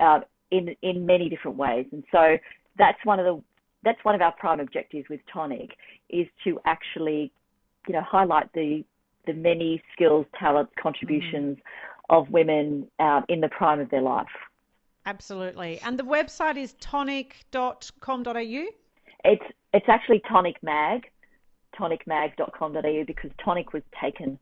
[0.00, 1.86] uh, in, in many different ways.
[1.92, 2.36] And so
[2.76, 3.42] that's one of the,
[3.84, 5.70] that's one of our prime objectives with Tonic
[6.10, 7.30] is to actually,
[7.86, 8.84] you know, highlight the,
[9.26, 11.60] the many skills, talents, contributions mm.
[12.10, 14.26] of women uh, in the prime of their life.
[15.06, 15.78] Absolutely.
[15.80, 18.64] And the website is tonic.com.au?
[19.24, 21.10] It's it's actually Tonic Mag,
[21.78, 24.38] tonicmag.com.au because tonic was taken.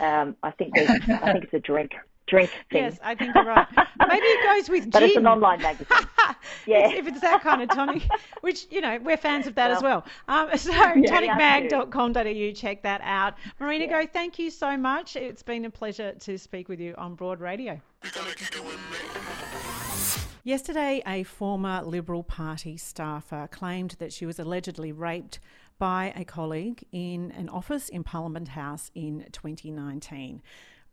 [0.00, 1.92] Um, I think I think it's a drink
[2.30, 2.84] drink thing.
[2.84, 3.66] Yes, I think you're right.
[4.08, 4.90] Maybe it goes with gin.
[4.92, 5.86] But it's an online magazine.
[6.66, 6.88] yeah.
[6.90, 8.02] if it's that kind of tonic,
[8.40, 10.04] which, you know, we're fans of that well, as well.
[10.28, 13.34] Um, so yeah, tonicmag.com.au, check that out.
[13.58, 14.02] Marina yeah.
[14.02, 15.16] Go, thank you so much.
[15.16, 17.80] It's been a pleasure to speak with you on Broad Radio.
[20.42, 25.38] Yesterday, a former Liberal Party staffer claimed that she was allegedly raped
[25.80, 30.42] by a colleague in an office in Parliament House in 2019.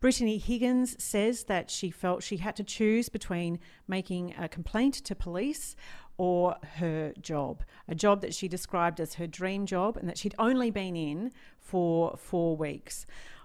[0.00, 5.14] Brittany Higgins says that she felt she had to choose between making a complaint to
[5.14, 5.76] police
[6.16, 10.34] or her job, a job that she described as her dream job and that she'd
[10.38, 13.04] only been in for four weeks.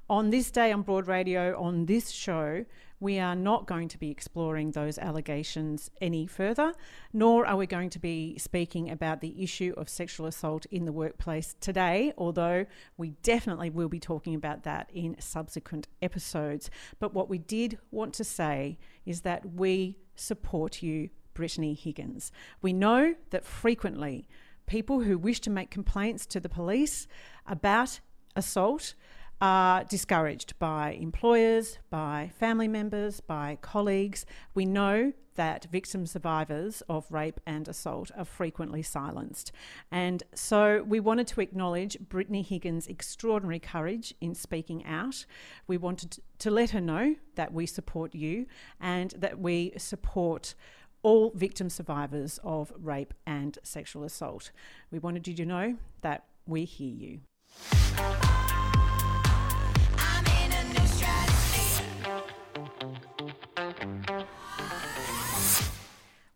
[0.09, 2.63] On this day on Broad Radio, on this show,
[3.03, 6.73] we are not going to be exploring those allegations any further,
[7.11, 10.91] nor are we going to be speaking about the issue of sexual assault in the
[10.93, 16.69] workplace today, although we definitely will be talking about that in subsequent episodes.
[16.99, 22.31] But what we did want to say is that we support you, Brittany Higgins.
[22.61, 24.29] We know that frequently
[24.65, 27.05] people who wish to make complaints to the police
[27.45, 27.99] about
[28.33, 28.95] assault
[29.43, 34.25] are discouraged by employers, by family members, by colleagues.
[34.55, 39.51] We know that victim survivors of rape and assault are frequently silenced.
[39.91, 45.25] And so we wanted to acknowledge Brittany Higgins' extraordinary courage in speaking out.
[45.67, 48.45] We wanted to let her know that we support you
[48.79, 50.55] and that we support
[51.01, 54.51] all victim survivors of rape and sexual assault.
[54.89, 58.52] We wanted you to know that we hear you.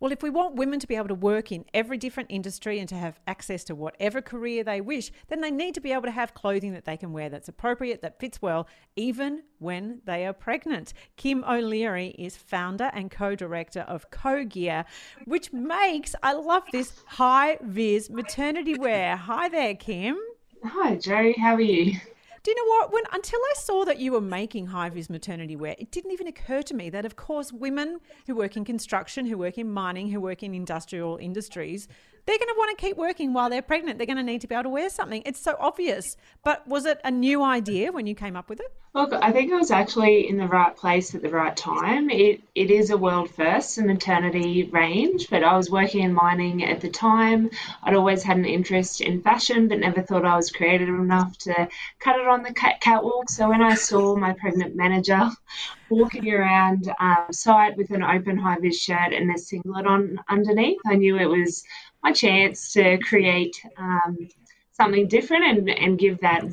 [0.08, 2.88] Well, if we want women to be able to work in every different industry and
[2.88, 6.12] to have access to whatever career they wish, then they need to be able to
[6.12, 10.32] have clothing that they can wear that's appropriate, that fits well, even when they are
[10.32, 10.94] pregnant.
[11.18, 14.86] Kim O'Leary is founder and co director of CoGear,
[15.26, 19.18] which makes, I love this, high vis maternity wear.
[19.18, 20.18] Hi there, Kim.
[20.64, 21.34] Hi, Jo.
[21.38, 22.00] How are you?
[22.48, 22.94] Do you know what?
[22.94, 26.28] When until I saw that you were making high vis maternity wear, it didn't even
[26.28, 30.08] occur to me that, of course, women who work in construction, who work in mining,
[30.08, 31.90] who work in industrial industries,
[32.28, 33.98] they're going to want to keep working while they're pregnant.
[33.98, 35.24] They're going to need to be able to wear something.
[35.26, 36.18] It's so obvious.
[36.44, 38.72] But was it a new idea when you came up with it?
[38.94, 42.10] Look, I think it was actually in the right place at the right time.
[42.10, 46.66] It it is a world first, a maternity range, but I was working in mining
[46.66, 47.52] at the time.
[47.84, 51.68] I'd always had an interest in fashion, but never thought I was creative enough to
[52.00, 53.30] cut it on the catwalk.
[53.30, 55.30] So when I saw my pregnant manager
[55.90, 60.80] walking around um, site with an open high vis shirt and a singlet on underneath,
[60.88, 61.64] I knew it was
[62.04, 64.28] my chance to create um,
[64.72, 66.44] something different and, and give that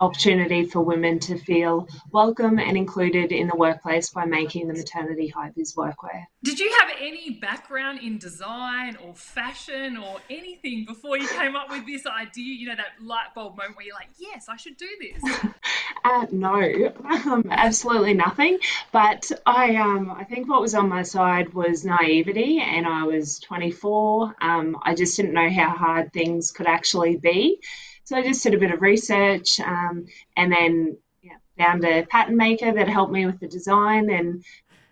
[0.00, 5.32] opportunity for women to feel welcome and included in the workplace by making the maternity
[5.56, 6.26] vis workwear.
[6.44, 11.70] Did you have any background in design or fashion or anything before you came up
[11.70, 12.54] with this idea?
[12.54, 15.22] You know, that light bulb moment where you're like, yes, I should do this.
[16.06, 18.58] uh, no, um, absolutely nothing.
[18.92, 23.40] But I, um, I think what was on my side was naivety, and I was
[23.40, 24.36] 24.
[24.40, 27.58] Um, I just didn't know how hard things could actually be.
[28.04, 32.36] So I just did a bit of research um, and then yeah, found a pattern
[32.36, 34.44] maker that helped me with the design and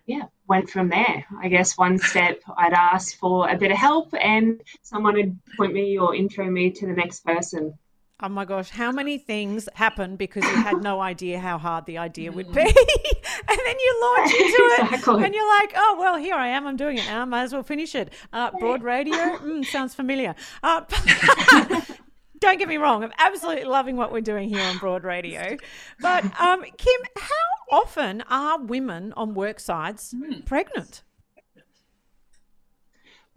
[0.05, 1.25] yeah, went from there.
[1.41, 5.73] I guess one step I'd ask for a bit of help and someone would point
[5.73, 7.75] me or intro me to the next person.
[8.21, 11.97] Oh my gosh, how many things happen because you had no idea how hard the
[11.97, 12.61] idea would be?
[12.61, 15.21] and then you launch into exactly.
[15.21, 16.65] it and you're like, oh, well, here I am.
[16.65, 17.23] I'm doing it now.
[17.23, 18.13] I might as well finish it.
[18.31, 20.33] Uh, broad radio mm, sounds familiar.
[20.63, 20.81] Uh,
[22.39, 25.57] don't get me wrong, I'm absolutely loving what we're doing here on Broad Radio.
[25.99, 30.45] But um, Kim, how often are women on work sites mm.
[30.45, 31.03] pregnant?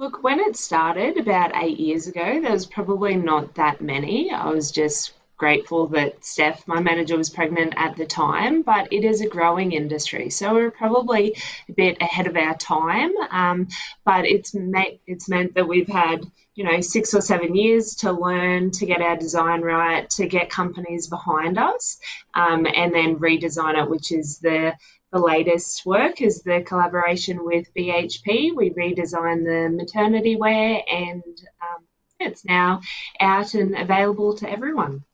[0.00, 4.30] Look, when it started about eight years ago, there was probably not that many.
[4.30, 9.04] I was just grateful that Steph, my manager, was pregnant at the time, but it
[9.04, 10.30] is a growing industry.
[10.30, 11.36] So we're probably
[11.68, 13.10] a bit ahead of our time.
[13.30, 13.66] Um,
[14.04, 16.24] but it's, me- it's meant that we've had
[16.58, 20.50] you know, six or seven years to learn to get our design right, to get
[20.50, 22.00] companies behind us,
[22.34, 24.74] um, and then redesign it, which is the
[25.12, 28.54] the latest work is the collaboration with BHP.
[28.54, 31.22] We redesigned the maternity wear, and
[31.62, 31.84] um,
[32.20, 32.82] it's now
[33.20, 35.04] out and available to everyone.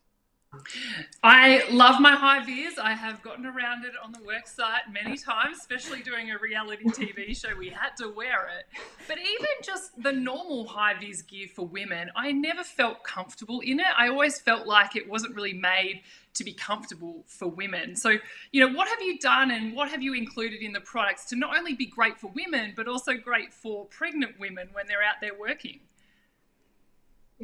[1.22, 2.78] I love my high vis.
[2.78, 6.84] I have gotten around it on the work site many times, especially doing a reality
[6.84, 7.56] TV show.
[7.56, 8.66] We had to wear it.
[9.08, 13.80] But even just the normal high vis gear for women, I never felt comfortable in
[13.80, 13.86] it.
[13.96, 16.02] I always felt like it wasn't really made
[16.34, 17.94] to be comfortable for women.
[17.96, 18.16] So,
[18.52, 21.36] you know, what have you done and what have you included in the products to
[21.36, 25.20] not only be great for women, but also great for pregnant women when they're out
[25.20, 25.80] there working?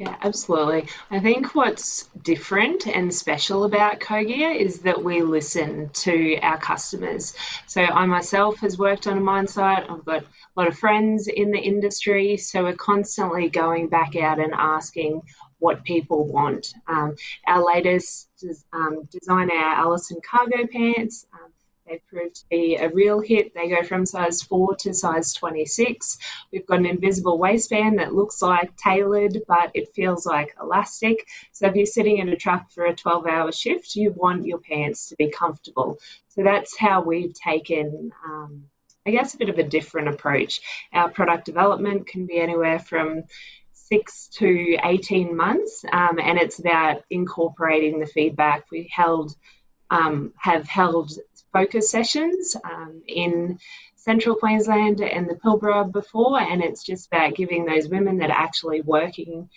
[0.01, 0.87] Yeah, absolutely.
[1.11, 7.35] I think what's different and special about CoGear is that we listen to our customers.
[7.67, 9.87] So I myself has worked on a mine site.
[9.87, 14.39] I've got a lot of friends in the industry, so we're constantly going back out
[14.39, 15.21] and asking
[15.59, 16.73] what people want.
[16.87, 18.27] Um, our latest
[18.73, 21.27] um, design, our Allison cargo pants.
[21.31, 21.50] Um,
[21.87, 23.53] They've proved to be a real hit.
[23.53, 26.17] They go from size 4 to size 26.
[26.51, 31.27] We've got an invisible waistband that looks like tailored, but it feels like elastic.
[31.51, 34.59] So if you're sitting in a truck for a 12 hour shift, you want your
[34.59, 35.97] pants to be comfortable.
[36.29, 38.11] So that's how we've taken.
[38.25, 38.65] Um,
[39.05, 40.61] I guess a bit of a different approach.
[40.93, 43.23] Our product development can be anywhere from
[43.73, 48.65] six to 18 months, um, and it's about incorporating the feedback.
[48.71, 49.35] We held
[49.89, 51.11] um, have held
[51.53, 53.59] focus sessions um, in
[53.95, 58.37] central Queensland and the Pilbara before, and it's just about giving those women that are
[58.37, 59.49] actually working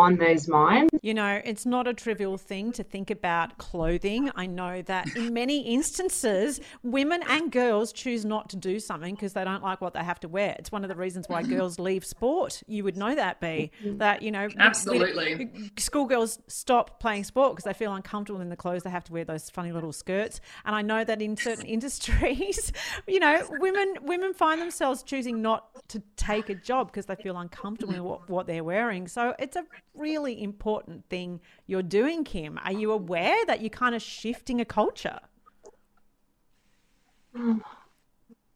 [0.00, 0.90] on those minds.
[1.02, 4.30] You know, it's not a trivial thing to think about clothing.
[4.34, 9.32] I know that in many instances, women and girls choose not to do something because
[9.34, 10.56] they don't like what they have to wear.
[10.58, 12.62] It's one of the reasons why girls leave sport.
[12.66, 13.70] You would know that, B.
[13.82, 13.98] Mm-hmm.
[13.98, 15.70] That, you know, absolutely.
[15.76, 19.24] Schoolgirls stop playing sport because they feel uncomfortable in the clothes they have to wear
[19.24, 20.40] those funny little skirts.
[20.64, 22.72] And I know that in certain industries,
[23.06, 27.36] you know, women women find themselves choosing not to take a job because they feel
[27.36, 29.08] uncomfortable in what, what they're wearing.
[29.08, 29.64] So it's a
[29.94, 32.58] really important thing you're doing, Kim.
[32.64, 35.20] Are you aware that you're kind of shifting a culture?
[37.36, 37.60] Mm.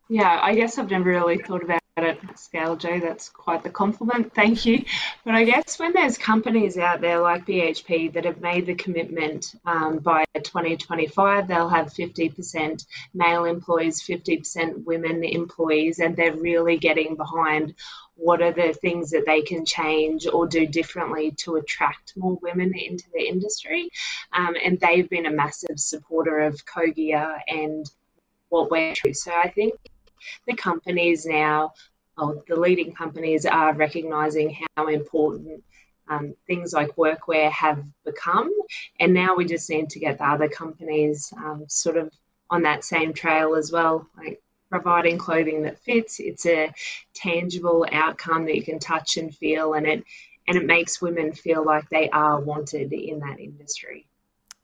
[0.08, 2.98] Yeah, I guess I've never really thought about it scale, Jo.
[2.98, 4.34] That's quite the compliment.
[4.34, 4.84] Thank you.
[5.24, 9.54] But I guess when there's companies out there like BHP that have made the commitment
[9.64, 12.84] um, by 2025, they'll have 50%
[13.14, 17.74] male employees, 50% women employees, and they're really getting behind
[18.16, 22.72] what are the things that they can change or do differently to attract more women
[22.76, 23.88] into the industry.
[24.32, 27.88] Um, and they've been a massive supporter of Kogia and
[28.48, 29.14] what we're through.
[29.14, 29.74] So I think
[30.46, 31.72] the companies now,
[32.16, 35.62] or the leading companies, are recognizing how important
[36.08, 38.52] um, things like workwear have become.
[39.00, 42.12] And now we just need to get the other companies um, sort of
[42.50, 44.06] on that same trail as well.
[44.16, 46.18] Like providing clothing that fits.
[46.18, 46.72] It's a
[47.14, 50.04] tangible outcome that you can touch and feel, and it
[50.48, 54.06] and it makes women feel like they are wanted in that industry.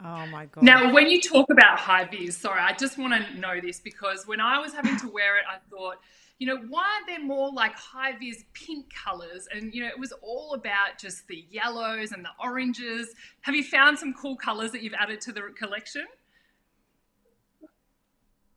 [0.03, 0.65] Oh my god!
[0.65, 4.27] Now, when you talk about high vis, sorry, I just want to know this because
[4.27, 5.97] when I was having to wear it, I thought,
[6.39, 9.47] you know, why aren't there more like high vis pink colors?
[9.55, 13.15] And you know, it was all about just the yellows and the oranges.
[13.43, 16.07] Have you found some cool colors that you've added to the collection?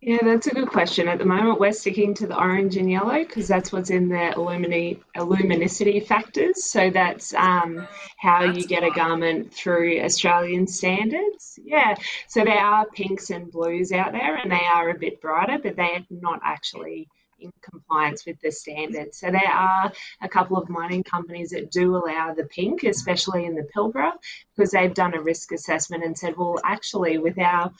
[0.05, 1.07] Yeah, that's a good question.
[1.07, 4.33] At the moment, we're sticking to the orange and yellow because that's what's in the
[4.35, 6.65] illumini- illuminicity factors.
[6.65, 7.87] So that's um,
[8.17, 11.57] how that's you get a garment through Australian standards.
[11.63, 11.95] Yeah,
[12.27, 15.77] so there are pinks and blues out there, and they are a bit brighter, but
[15.77, 17.07] they're not actually
[17.39, 19.19] in compliance with the standards.
[19.19, 19.89] So there are
[20.21, 24.11] a couple of mining companies that do allow the pink, especially in the Pilbara,
[24.53, 27.71] because they've done a risk assessment and said, well, actually, with our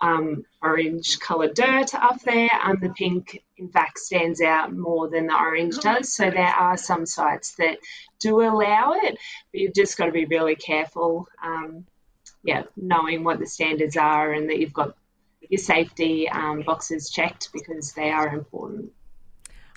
[0.00, 5.26] um, orange coloured dirt up there, and the pink, in fact, stands out more than
[5.26, 6.14] the orange oh, does.
[6.14, 7.78] So there are some sites that
[8.18, 9.18] do allow it,
[9.52, 11.28] but you've just got to be really careful.
[11.42, 11.86] Um,
[12.42, 14.96] yeah, knowing what the standards are and that you've got
[15.48, 18.92] your safety um, boxes checked because they are important.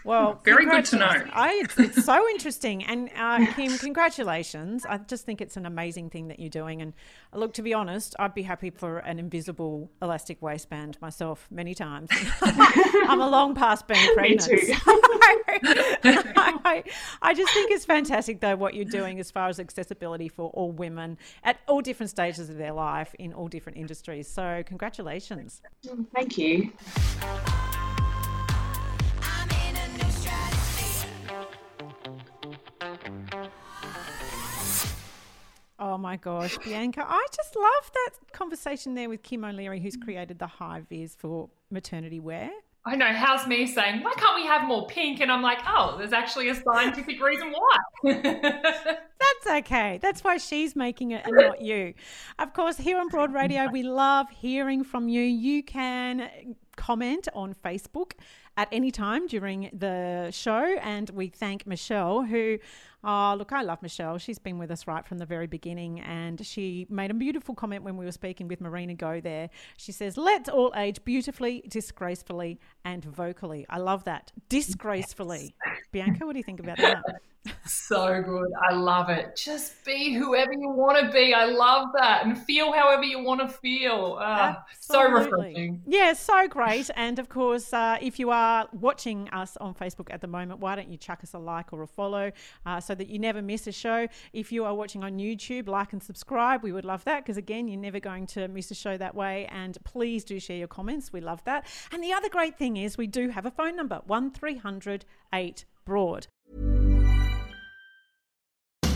[0.03, 1.23] Well, very good to know.
[1.33, 2.83] I, it's, it's so interesting.
[2.83, 4.85] And uh, Kim, congratulations.
[4.85, 6.81] I just think it's an amazing thing that you're doing.
[6.81, 6.93] And
[7.33, 11.73] uh, look, to be honest, I'd be happy for an invisible elastic waistband myself many
[11.73, 12.09] times.
[12.41, 14.51] I'm a long past being pregnant.
[14.51, 14.73] Me too.
[16.05, 16.83] I,
[17.21, 20.71] I just think it's fantastic, though, what you're doing as far as accessibility for all
[20.71, 24.27] women at all different stages of their life in all different industries.
[24.27, 25.61] So, congratulations.
[26.13, 26.71] Thank you.
[35.93, 37.05] Oh my gosh, Bianca.
[37.07, 41.51] I just love that conversation there with Kim O'Leary, who's created the high vis for
[41.69, 42.49] maternity wear.
[42.83, 43.13] I know.
[43.13, 45.21] How's me saying, why can't we have more pink?
[45.21, 47.77] And I'm like, oh, there's actually a scientific reason why.
[48.23, 49.99] That's okay.
[50.01, 51.93] That's why she's making it and not you.
[52.39, 55.21] Of course, here on Broad Radio, we love hearing from you.
[55.21, 58.13] You can comment on Facebook
[58.57, 60.75] at any time during the show.
[60.81, 62.57] And we thank Michelle, who
[63.03, 64.17] Oh, look, I love Michelle.
[64.17, 67.83] She's been with us right from the very beginning, and she made a beautiful comment
[67.83, 69.49] when we were speaking with Marina Go there.
[69.77, 73.65] She says, Let's all age beautifully, disgracefully, and vocally.
[73.69, 74.31] I love that.
[74.47, 75.53] Disgracefully.
[75.65, 75.77] Yes.
[75.91, 77.03] Bianca, what do you think about that?
[77.65, 78.51] so good.
[78.69, 79.35] I love it.
[79.35, 81.33] Just be whoever you want to be.
[81.33, 82.25] I love that.
[82.25, 84.17] And feel however you want to feel.
[84.21, 85.81] Uh, so refreshing.
[85.85, 86.89] Yeah, so great.
[86.95, 90.75] And of course, uh, if you are watching us on Facebook at the moment, why
[90.75, 92.31] don't you chuck us a like or a follow
[92.65, 94.07] uh, so that you never miss a show?
[94.31, 96.63] If you are watching on YouTube, like and subscribe.
[96.63, 99.47] We would love that because, again, you're never going to miss a show that way.
[99.51, 101.11] And please do share your comments.
[101.11, 101.67] We love that.
[101.91, 106.27] And the other great thing is we do have a phone number 1300 8 Broad.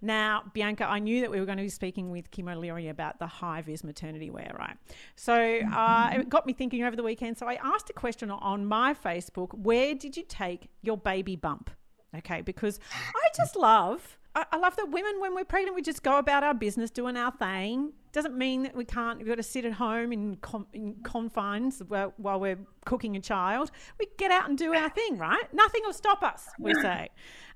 [0.00, 3.18] Now, Bianca, I knew that we were going to be speaking with Kim O'Leary about
[3.18, 4.76] the high vis maternity wear, right?
[5.16, 7.36] So uh, it got me thinking over the weekend.
[7.38, 11.70] So I asked a question on my Facebook where did you take your baby bump?
[12.16, 12.80] Okay, because
[13.14, 14.18] I just love.
[14.34, 17.32] I love that women, when we're pregnant, we just go about our business doing our
[17.32, 17.92] thing.
[18.12, 21.82] Doesn't mean that we can't, we've got to sit at home in, com, in confines
[21.88, 23.72] while, while we're cooking a child.
[23.98, 25.42] We get out and do our thing, right?
[25.52, 27.08] Nothing will stop us, we say.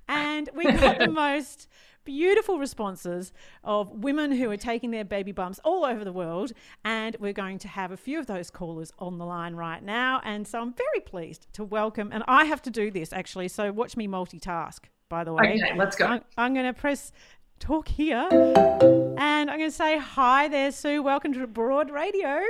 [0.09, 1.69] And we got the most
[2.05, 3.33] beautiful responses
[3.63, 6.51] of women who are taking their baby bumps all over the world.
[6.83, 10.21] And we're going to have a few of those callers on the line right now.
[10.23, 13.47] And so I'm very pleased to welcome, and I have to do this actually.
[13.47, 14.79] So watch me multitask,
[15.09, 15.59] by the way.
[15.63, 16.05] Okay, let's go.
[16.05, 17.11] I'm, I'm going to press
[17.59, 21.01] talk here and I'm going to say hi there, Sue.
[21.01, 22.41] Welcome to Broad Radio.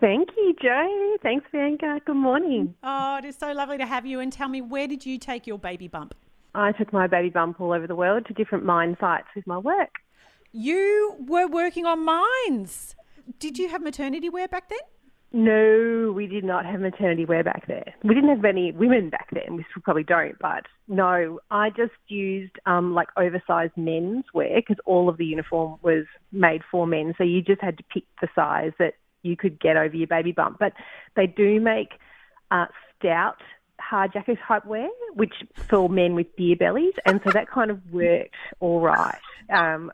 [0.00, 1.16] Thank you, Jo.
[1.22, 2.00] Thanks, Bianca.
[2.06, 2.74] Good morning.
[2.82, 4.20] Oh, it is so lovely to have you.
[4.20, 6.14] And tell me, where did you take your baby bump?
[6.54, 9.58] I took my baby bump all over the world to different mine sites with my
[9.58, 9.96] work.
[10.52, 12.96] You were working on mines.
[13.38, 14.78] Did you have maternity wear back then?
[15.32, 17.94] No, we did not have maternity wear back there.
[18.02, 19.56] We didn't have many women back then.
[19.56, 24.78] We still probably don't, but no, I just used um, like oversized men's wear because
[24.86, 27.14] all of the uniform was made for men.
[27.16, 30.32] So you just had to pick the size that you could get over your baby
[30.32, 30.58] bump.
[30.58, 30.72] But
[31.14, 31.90] they do make
[32.50, 32.66] uh,
[32.98, 33.40] stout
[33.80, 35.34] hard jacket type wear, which
[35.68, 39.18] for men with beer bellies, and so that kind of worked all right.
[39.52, 39.92] Um,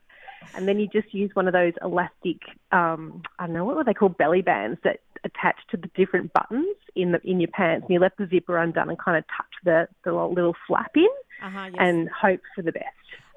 [0.55, 2.39] and then you just use one of those elastic,
[2.73, 6.33] um, I don't know what were they called, belly bands that attach to the different
[6.33, 9.25] buttons in the in your pants, and you let the zipper undone and kind of
[9.37, 11.09] touch the the little flap in,
[11.43, 11.75] uh-huh, yes.
[11.79, 12.87] and hope for the best.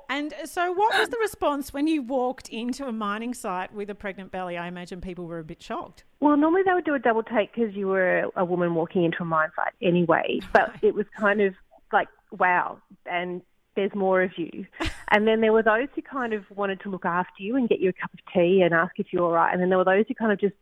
[0.09, 3.95] And so, what was the response when you walked into a mining site with a
[3.95, 4.57] pregnant belly?
[4.57, 6.03] I imagine people were a bit shocked.
[6.19, 9.21] Well, normally they would do a double take because you were a woman walking into
[9.21, 10.39] a mine site anyway.
[10.51, 11.53] But it was kind of
[11.93, 13.43] like, wow, and
[13.75, 14.65] there's more of you.
[15.11, 17.79] And then there were those who kind of wanted to look after you and get
[17.79, 19.51] you a cup of tea and ask if you're all right.
[19.51, 20.53] And then there were those who kind of just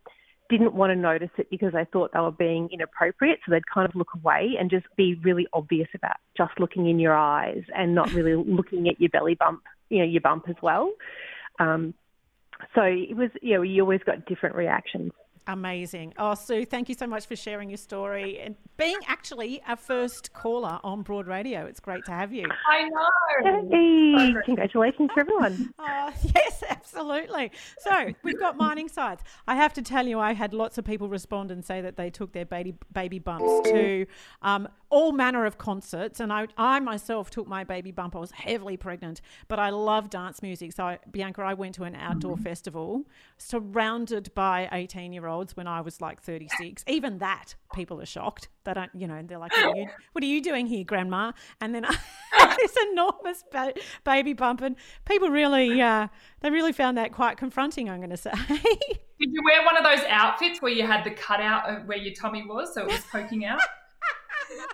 [0.50, 3.40] didn't want to notice it because they thought they were being inappropriate.
[3.46, 7.00] So they'd kind of look away and just be really obvious about just looking in
[7.00, 10.56] your eyes and not really looking at your belly bump, you know, your bump as
[10.62, 10.92] well.
[11.60, 11.94] Um,
[12.76, 15.12] so it was, you know, you always got different reactions.
[15.48, 16.14] Amazing.
[16.18, 20.34] Oh, Sue, thank you so much for sharing your story and being actually a first
[20.34, 21.66] caller on Broad Radio.
[21.66, 22.46] It's great to have you.
[22.70, 23.70] I know.
[23.72, 25.74] Hey, congratulations to everyone.
[25.90, 27.52] Oh, yes, absolutely.
[27.80, 29.24] So we've got mining sites.
[29.48, 32.10] I have to tell you, I had lots of people respond and say that they
[32.10, 34.06] took their baby baby bumps to
[34.42, 36.20] um, all manner of concerts.
[36.20, 38.16] And I, I myself took my baby bump.
[38.16, 40.74] I was heavily pregnant, but I love dance music.
[40.74, 43.06] So, I, Bianca, I went to an outdoor festival
[43.38, 46.84] surrounded by 18 year olds when I was like 36.
[46.88, 48.50] Even that, people are shocked.
[48.64, 51.32] They don't, you know, they're like, what are you, what are you doing here, Grandma?
[51.62, 51.86] And then
[52.58, 53.74] this enormous ba-
[54.04, 54.62] baby bump.
[54.62, 54.76] And
[55.06, 56.08] people really, uh,
[56.42, 58.32] they really found that quite confronting, I'm going to say.
[58.50, 62.14] Did you wear one of those outfits where you had the cutout of where your
[62.14, 63.60] tummy was so it was poking out?
[64.50, 64.66] now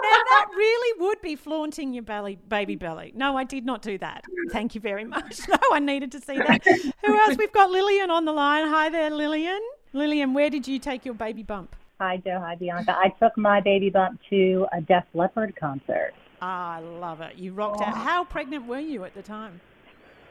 [0.00, 3.12] that really would be flaunting your belly, baby belly.
[3.14, 4.24] No, I did not do that.
[4.50, 5.48] Thank you very much.
[5.48, 6.64] No, I needed to see that.
[7.04, 7.36] Who else?
[7.36, 8.66] We've got Lillian on the line.
[8.66, 9.60] Hi there, Lillian.
[9.92, 11.74] Lillian, where did you take your baby bump?
[12.00, 12.38] Hi, Jo.
[12.40, 12.96] Hi, Bianca.
[12.96, 16.12] I took my baby bump to a Def Leppard concert.
[16.40, 17.36] Ah, I love it.
[17.36, 17.94] You rocked out.
[17.94, 19.60] How pregnant were you at the time?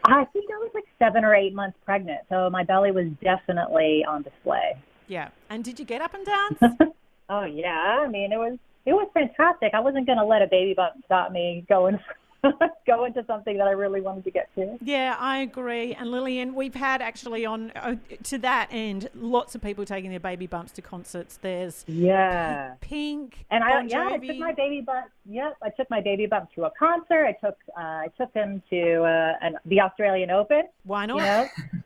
[0.05, 4.03] I think I was like seven or eight months pregnant, so my belly was definitely
[4.07, 4.81] on display.
[5.07, 5.29] Yeah.
[5.49, 6.77] And did you get up and dance?
[7.29, 7.99] oh yeah.
[8.01, 9.73] I mean, it was it was fantastic.
[9.73, 11.99] I wasn't going to let a baby bump stop me going
[12.87, 14.77] go into something that I really wanted to get to.
[14.81, 15.93] Yeah, I agree.
[15.93, 20.19] And Lillian, we've had actually on uh, to that end lots of people taking their
[20.19, 21.37] baby bumps to concerts.
[21.41, 25.07] There's yeah, Pink, and I bon yeah, I took my baby bump.
[25.25, 27.25] Yep, I took my baby bump to a concert.
[27.25, 30.63] I took uh, I took him to uh, an, the Australian Open.
[30.83, 31.17] Why not?
[31.17, 31.47] You know.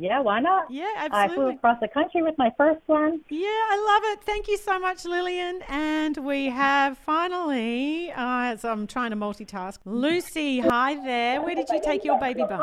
[0.00, 0.70] Yeah, why not?
[0.70, 1.32] Yeah, absolutely.
[1.32, 3.20] I flew across the country with my first one.
[3.30, 4.24] Yeah, I love it.
[4.24, 5.60] Thank you so much, Lillian.
[5.68, 10.60] And we have finally, uh, as I'm trying to multitask, Lucy.
[10.60, 11.42] Hi there.
[11.42, 12.62] Where did you take your baby bump?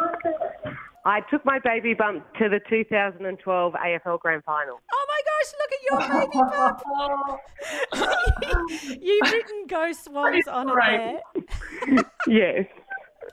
[1.08, 4.80] I took my baby bump to the 2012 AFL Grand Final.
[4.92, 7.42] Oh my gosh, look at your baby bump.
[9.04, 11.22] You've written Go Swans on it
[12.28, 12.66] yes.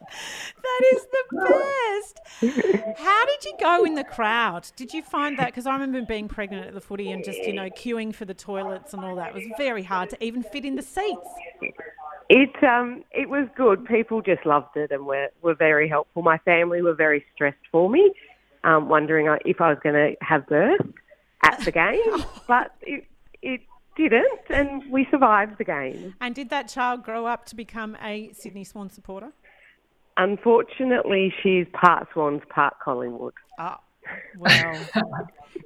[0.00, 1.24] That is the
[2.52, 2.98] best.
[2.98, 4.70] How did you go in the crowd?
[4.76, 5.46] Did you find that?
[5.46, 8.34] Because I remember being pregnant at the footy and just, you know, queuing for the
[8.34, 9.28] toilets and all that.
[9.28, 11.28] It was very hard to even fit in the seats.
[12.28, 13.84] It um it was good.
[13.84, 16.22] People just loved it and were were very helpful.
[16.22, 18.12] My family were very stressed for me,
[18.64, 20.80] um, wondering if I was going to have birth
[21.44, 23.04] at the game, but it
[23.42, 23.60] it
[23.96, 26.14] didn't, and we survived the game.
[26.20, 29.32] And did that child grow up to become a Sydney Swan supporter?
[30.16, 33.34] Unfortunately, she's part Swans, part Collingwood.
[33.58, 33.76] Oh,
[34.38, 34.80] well,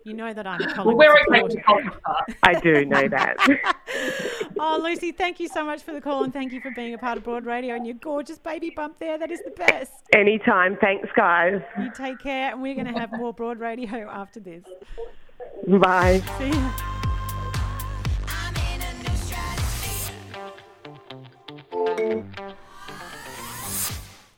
[0.05, 1.55] you know that I'm a Well, Collingwood we're okay supporter.
[1.55, 2.31] with Collingwood part.
[2.43, 3.37] I do know that.
[4.61, 6.99] oh, Lucy, thank you so much for the call and thank you for being a
[6.99, 9.19] part of Broad Radio and your gorgeous baby bump there.
[9.19, 9.93] That is the best.
[10.15, 10.77] Anytime.
[10.81, 11.61] Thanks, guys.
[11.81, 14.65] You take care, and we're going to have more Broad Radio after this.
[15.67, 16.23] Bye.
[16.39, 16.71] See ya.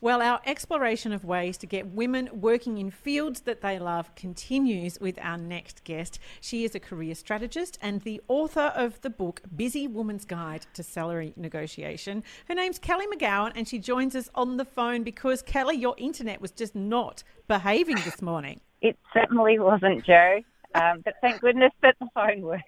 [0.01, 4.97] Well, our exploration of ways to get women working in fields that they love continues
[5.01, 6.19] with our next guest.
[6.39, 10.83] She is a career strategist and the author of the book Busy Woman's Guide to
[10.83, 12.23] Salary Negotiation.
[12.47, 16.39] Her name's Kelly Magowan, and she joins us on the phone because, Kelly, your internet
[16.39, 18.61] was just not behaving this morning.
[18.81, 20.39] It certainly wasn't, Jo.
[20.75, 22.63] Um, but thank goodness that the phone works.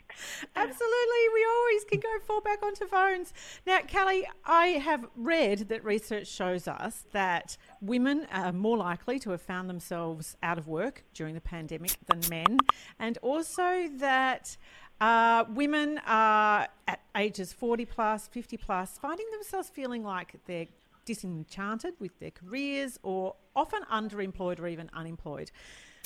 [0.56, 3.34] Absolutely, we always can go fall back onto phones.
[3.68, 9.32] Now, Kelly, I have read that research shows us that women are more likely to
[9.32, 12.58] have found themselves out of work during the pandemic than men,
[13.00, 14.58] and also that
[15.00, 20.68] uh, women are at ages 40 plus, 50 plus, finding themselves feeling like they're
[21.06, 25.52] disenchanted with their careers or often underemployed or even unemployed.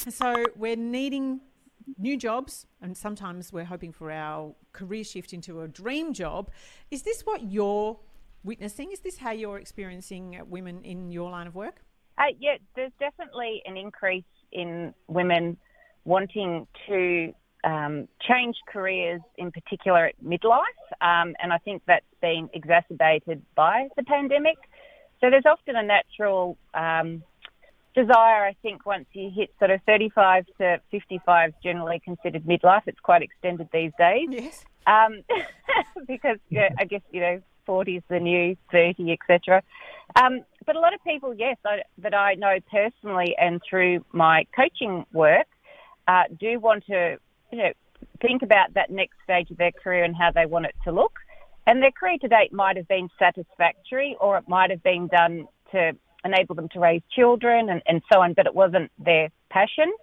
[0.06, 1.42] And so we're needing
[1.98, 6.50] new jobs and sometimes we're hoping for our career shift into a dream job.
[6.92, 8.00] Is this what you're
[8.44, 8.92] witnessing?
[8.92, 11.82] Is this how you're experiencing women in your line of work?
[12.18, 15.58] Uh, yeah, there's definitely an increase in women
[16.06, 17.34] wanting to
[17.66, 20.62] um, change careers, in particular at midlife,
[21.02, 24.58] um, and I think that's been exacerbated by the pandemic.
[25.20, 27.24] So there's often a natural um,
[27.96, 32.84] desire, I think, once you hit sort of 35 to 55, generally considered midlife.
[32.86, 34.28] It's quite extended these days.
[34.30, 34.66] Yes.
[34.86, 35.24] Um,
[36.08, 39.64] because yeah, I guess, you know, 40 is the new 30, etc.
[40.16, 44.46] Um, but a lot of people, yes, I, that I know personally and through my
[44.56, 45.48] coaching work,
[46.08, 47.18] uh, do want to,
[47.52, 47.72] you know,
[48.22, 51.14] think about that next stage of their career and how they want it to look.
[51.68, 55.48] And their career to date might have been satisfactory or it might have been done
[55.72, 55.94] to
[56.26, 59.94] enable them to raise children and, and so on, but it wasn't their passion.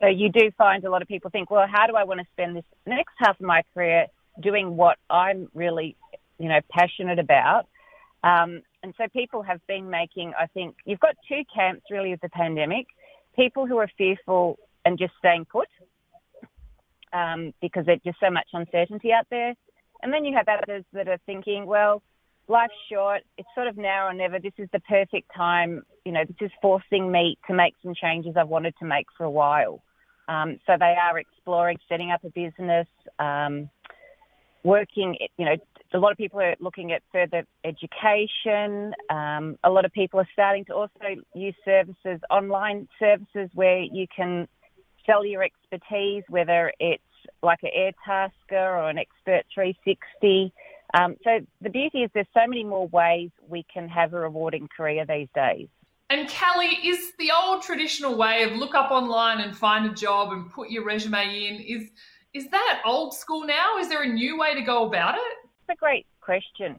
[0.00, 2.26] So you do find a lot of people think, well, how do I want to
[2.32, 4.06] spend this next half of my career
[4.40, 5.96] doing what I'm really,
[6.38, 7.66] you know, passionate about?
[8.22, 12.20] Um, and so people have been making, I think, you've got two camps really of
[12.20, 12.86] the pandemic.
[13.34, 15.68] People who are fearful and just staying put
[17.12, 19.54] um, because there's just so much uncertainty out there.
[20.02, 22.02] And then you have others that are thinking, well,
[22.48, 23.22] life's short.
[23.38, 24.38] It's sort of now or never.
[24.38, 25.82] This is the perfect time.
[26.04, 29.24] You know, this is forcing me to make some changes I've wanted to make for
[29.24, 29.82] a while.
[30.28, 32.88] Um, so they are exploring setting up a business,
[33.18, 33.68] um,
[34.62, 35.16] working.
[35.36, 35.56] You know,
[35.92, 38.94] a lot of people are looking at further education.
[39.10, 44.06] Um, a lot of people are starting to also use services, online services, where you
[44.14, 44.48] can
[45.06, 47.02] sell your expertise, whether it's
[47.42, 50.52] like an Airtasker or an Expert 360.
[50.94, 54.68] Um, so the beauty is there's so many more ways we can have a rewarding
[54.74, 55.66] career these days.
[56.08, 60.32] And Kelly, is the old traditional way of look up online and find a job
[60.32, 61.90] and put your resume in is
[62.32, 63.78] is that old school now?
[63.78, 65.20] Is there a new way to go about it?
[65.68, 66.76] It's a great question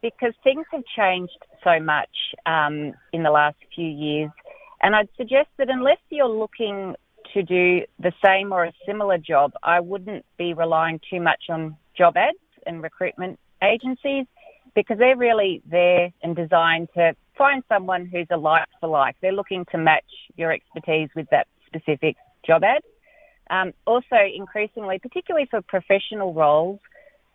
[0.00, 2.08] because things have changed so much
[2.46, 4.30] um, in the last few years,
[4.80, 6.94] and I'd suggest that unless you're looking
[7.34, 11.76] to do the same or a similar job, I wouldn't be relying too much on
[11.96, 14.26] job ads and recruitment agencies
[14.74, 19.16] because they're really there and designed to find someone who's a like for like.
[19.20, 20.04] They're looking to match
[20.36, 22.82] your expertise with that specific job ad.
[23.50, 26.80] Um, also, increasingly, particularly for professional roles,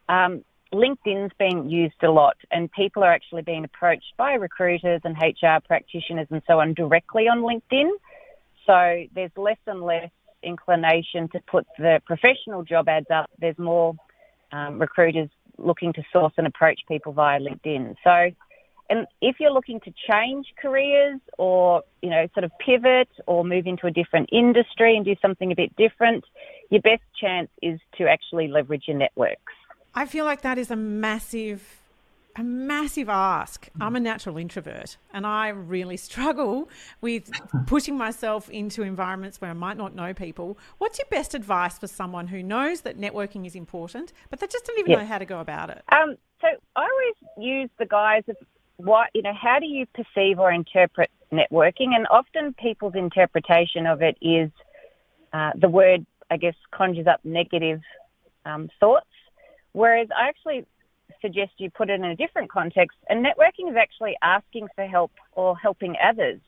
[0.09, 5.15] um, LinkedIn's being used a lot, and people are actually being approached by recruiters and
[5.15, 7.89] HR practitioners and so on directly on LinkedIn.
[8.65, 10.09] So there's less and less
[10.43, 13.29] inclination to put the professional job ads up.
[13.39, 13.95] There's more
[14.51, 17.95] um, recruiters looking to source and approach people via LinkedIn.
[18.03, 18.31] So,
[18.89, 23.67] and if you're looking to change careers or, you know, sort of pivot or move
[23.67, 26.23] into a different industry and do something a bit different,
[26.69, 29.53] your best chance is to actually leverage your networks.
[29.93, 31.76] I feel like that is a massive
[32.37, 33.67] a massive ask.
[33.81, 36.69] I'm a natural introvert and I really struggle
[37.01, 37.31] with
[37.65, 40.57] pushing myself into environments where I might not know people.
[40.77, 44.65] What's your best advice for someone who knows that networking is important, but they just
[44.65, 44.99] don't even Yeah.
[44.99, 45.83] know how to go about it?
[45.91, 48.37] Um, so I always use the guise of
[48.77, 49.33] what you know.
[49.33, 51.95] How do you perceive or interpret networking?
[51.95, 54.51] And often people's interpretation of it is
[55.33, 57.81] uh, the word, I guess, conjures up negative
[58.45, 59.07] um, thoughts.
[59.73, 60.65] Whereas I actually
[61.21, 62.97] suggest you put it in a different context.
[63.09, 66.39] And networking is actually asking for help or helping others.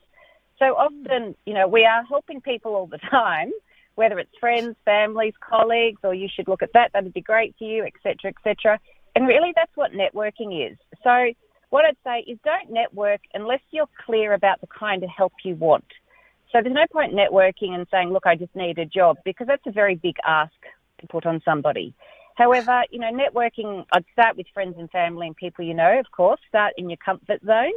[0.59, 0.77] So mm.
[0.77, 3.51] often, you know, we are helping people all the time,
[3.95, 7.65] whether it's friends, families, colleagues, or you should look at that, that'd be great for
[7.65, 8.79] you, etc., etc.
[9.15, 10.77] And really, that's what networking is.
[11.03, 11.33] So,
[11.69, 15.55] what I'd say is don't network unless you're clear about the kind of help you
[15.55, 15.85] want.
[16.51, 19.65] So, there's no point networking and saying, look, I just need a job, because that's
[19.67, 20.53] a very big ask
[21.01, 21.93] to put on somebody.
[22.39, 26.09] However, you know, networking, I'd start with friends and family and people you know, of
[26.09, 27.73] course, start in your comfort zone,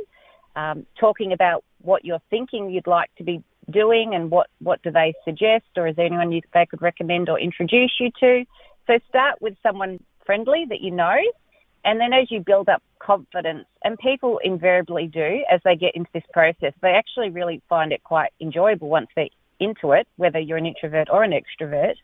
[0.54, 3.42] um, talking about what you're thinking you'd like to be
[3.72, 7.28] doing and what, what do they suggest or is there anyone you, they could recommend
[7.28, 8.44] or introduce you to.
[8.86, 11.16] So start with someone friendly that you know.
[11.84, 16.10] And then as you build up confidence, and people invariably do as they get into
[16.14, 19.26] this process, they actually really find it quite enjoyable once they're
[19.58, 21.94] into it, whether you're an introvert or an extrovert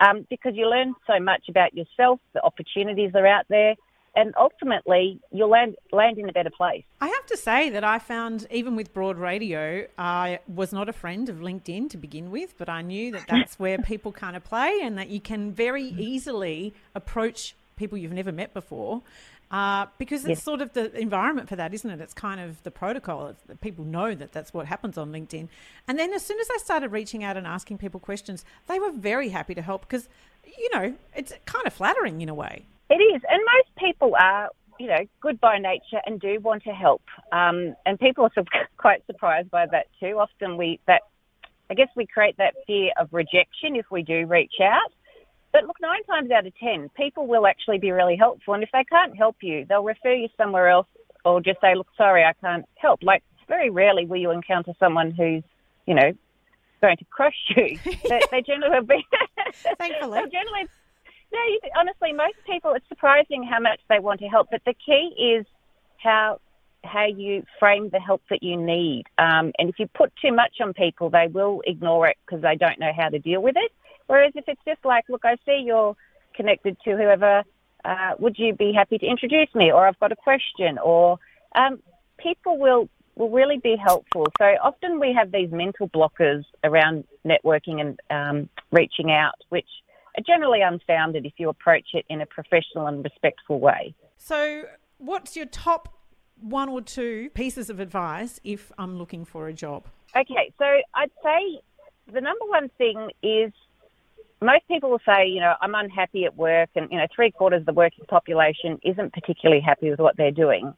[0.00, 3.74] um, because you learn so much about yourself, the opportunities are out there,
[4.16, 6.84] and ultimately you'll land, land in a better place.
[7.00, 10.92] I have to say that I found, even with broad radio, I was not a
[10.92, 14.42] friend of LinkedIn to begin with, but I knew that that's where people kind of
[14.42, 19.02] play and that you can very easily approach people you've never met before
[19.50, 20.42] uh, because it's yes.
[20.42, 22.00] sort of the environment for that, isn't it?
[22.00, 23.34] It's kind of the protocol.
[23.60, 25.48] people know that that's what happens on LinkedIn.
[25.88, 28.92] And then as soon as I started reaching out and asking people questions, they were
[28.92, 30.08] very happy to help because,
[30.44, 32.66] you know, it's kind of flattering in a way.
[32.90, 33.22] It is.
[33.28, 37.02] And most people are, you know, good by nature and do want to help.
[37.32, 38.44] Um, and people are
[38.76, 40.18] quite surprised by that too.
[40.18, 41.02] Often we, that,
[41.68, 44.92] I guess we create that fear of rejection if we do reach out.
[45.52, 48.54] But look, nine times out of ten, people will actually be really helpful.
[48.54, 50.86] And if they can't help you, they'll refer you somewhere else
[51.24, 53.02] or just say, look, sorry, I can't help.
[53.02, 55.42] Like, very rarely will you encounter someone who's,
[55.86, 56.12] you know,
[56.80, 57.78] going to crush you.
[57.84, 59.04] they, they generally will be.
[59.78, 60.20] Thankfully.
[60.20, 60.68] they generally,
[61.32, 64.48] no, you, honestly, most people, it's surprising how much they want to help.
[64.50, 65.46] But the key is
[65.98, 66.40] how
[66.82, 69.04] how you frame the help that you need.
[69.18, 72.56] Um, and if you put too much on people, they will ignore it because they
[72.56, 73.70] don't know how to deal with it.
[74.10, 75.94] Whereas if it's just like, look, I see you're
[76.34, 77.44] connected to whoever,
[77.84, 79.70] uh, would you be happy to introduce me?
[79.70, 80.78] Or I've got a question.
[80.82, 81.18] Or
[81.54, 81.80] um,
[82.18, 84.26] people will will really be helpful.
[84.36, 89.68] So often we have these mental blockers around networking and um, reaching out, which
[90.16, 93.94] are generally unfounded if you approach it in a professional and respectful way.
[94.16, 94.64] So,
[94.98, 95.96] what's your top
[96.40, 99.86] one or two pieces of advice if I'm looking for a job?
[100.16, 101.60] Okay, so I'd say
[102.12, 103.52] the number one thing is
[104.42, 107.60] most people will say, you know, I'm unhappy at work, and you know, three quarters
[107.60, 110.72] of the working population isn't particularly happy with what they're doing.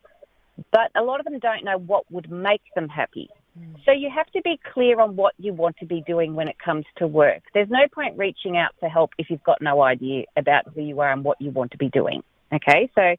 [0.70, 3.28] But a lot of them don't know what would make them happy.
[3.58, 3.76] Mm.
[3.84, 6.56] So you have to be clear on what you want to be doing when it
[6.58, 7.42] comes to work.
[7.54, 11.00] There's no point reaching out for help if you've got no idea about who you
[11.00, 12.22] are and what you want to be doing.
[12.52, 13.16] Okay, so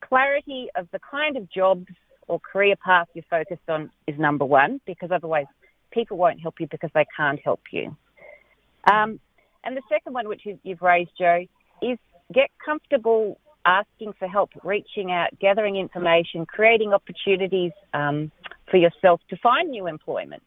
[0.00, 1.86] clarity of the kind of jobs
[2.28, 5.46] or career path you're focused on is number one, because otherwise
[5.90, 7.94] people won't help you because they can't help you.
[8.90, 9.20] Um,
[9.64, 11.46] and the second one, which you've raised, Jo,
[11.82, 11.98] is
[12.32, 18.30] get comfortable asking for help, reaching out, gathering information, creating opportunities um,
[18.70, 20.42] for yourself to find new employment.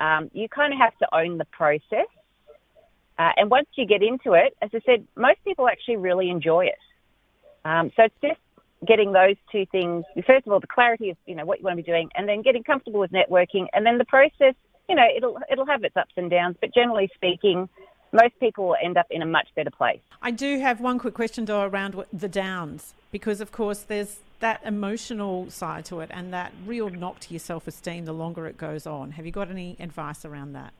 [0.00, 2.08] Um, you kind of have to own the process.
[3.18, 6.64] Uh, and once you get into it, as I said, most people actually really enjoy
[6.66, 6.78] it.
[7.64, 8.40] Um, so it's just
[8.86, 10.04] getting those two things.
[10.26, 12.28] First of all, the clarity of you know what you want to be doing, and
[12.28, 14.54] then getting comfortable with networking, and then the process.
[14.88, 17.68] You know, it'll it'll have its ups and downs, but generally speaking,
[18.12, 20.00] most people will end up in a much better place.
[20.20, 24.60] I do have one quick question, though, around the downs, because of course there's that
[24.64, 28.56] emotional side to it and that real knock to your self esteem the longer it
[28.56, 29.12] goes on.
[29.12, 30.74] Have you got any advice around that?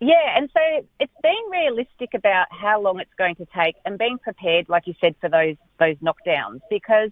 [0.00, 4.18] Yeah, and so it's being realistic about how long it's going to take and being
[4.18, 7.10] prepared, like you said, for those those knockdowns because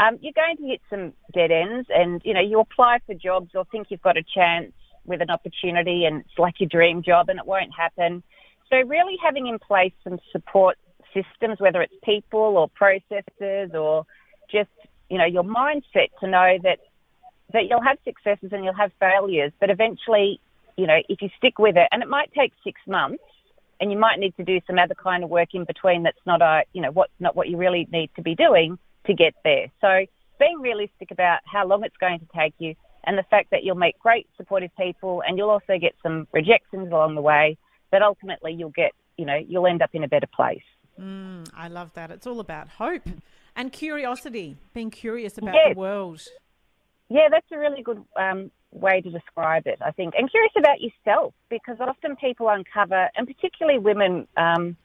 [0.00, 3.50] um, you're going to hit some dead ends, and you know you apply for jobs
[3.54, 4.72] or think you've got a chance
[5.04, 8.22] with an opportunity, and it's like your dream job, and it won't happen.
[8.70, 10.76] So, really having in place some support
[11.12, 14.04] systems, whether it's people or processes or
[14.50, 14.70] just,
[15.08, 16.78] you know, your mindset to know that,
[17.52, 20.40] that you'll have successes and you'll have failures, but eventually,
[20.76, 23.22] you know, if you stick with it, and it might take six months,
[23.80, 26.40] and you might need to do some other kind of work in between that's not
[26.40, 29.66] a, you know, what not what you really need to be doing to get there.
[29.80, 30.06] So
[30.38, 33.76] being realistic about how long it's going to take you and the fact that you'll
[33.76, 37.56] meet great supportive people and you'll also get some rejections along the way
[37.94, 40.64] but ultimately you'll get, you know, you'll end up in a better place.
[41.00, 42.10] Mm, I love that.
[42.10, 43.08] It's all about hope
[43.54, 45.74] and curiosity, being curious about yes.
[45.74, 46.20] the world.
[47.08, 50.14] Yeah, that's a really good um, way to describe it, I think.
[50.18, 54.76] And curious about yourself because often people uncover, and particularly women, um,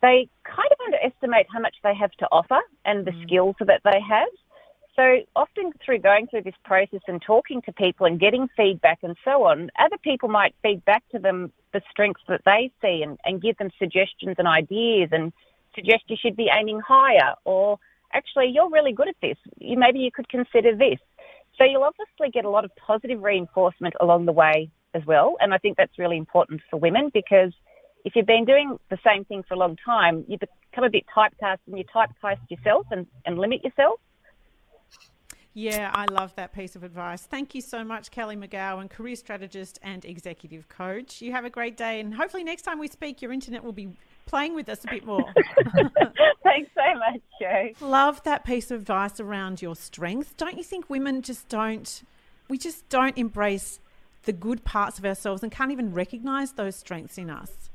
[0.00, 4.00] they kind of underestimate how much they have to offer and the skills that they
[4.08, 4.28] have.
[4.96, 5.02] So
[5.36, 9.44] often through going through this process and talking to people and getting feedback and so
[9.44, 13.42] on, other people might feed back to them the strengths that they see and, and
[13.42, 15.32] give them suggestions and ideas and
[15.74, 17.78] suggest you should be aiming higher or
[18.12, 19.36] actually you're really good at this.
[19.58, 20.98] You, maybe you could consider this.
[21.56, 25.36] So you'll obviously get a lot of positive reinforcement along the way as well.
[25.40, 27.52] And I think that's really important for women because
[28.04, 31.04] if you've been doing the same thing for a long time, you become a bit
[31.14, 34.00] typecast and you typecast yourself and, and limit yourself.
[35.54, 37.22] Yeah, I love that piece of advice.
[37.22, 41.20] Thank you so much, Kelly Magowan, career strategist and executive coach.
[41.20, 43.88] You have a great day, and hopefully, next time we speak, your internet will be
[44.26, 45.24] playing with us a bit more.
[46.44, 47.70] Thanks so much, Jo.
[47.80, 50.36] Love that piece of advice around your strength.
[50.36, 52.02] Don't you think women just don't,
[52.48, 53.80] we just don't embrace
[54.24, 57.70] the good parts of ourselves and can't even recognize those strengths in us?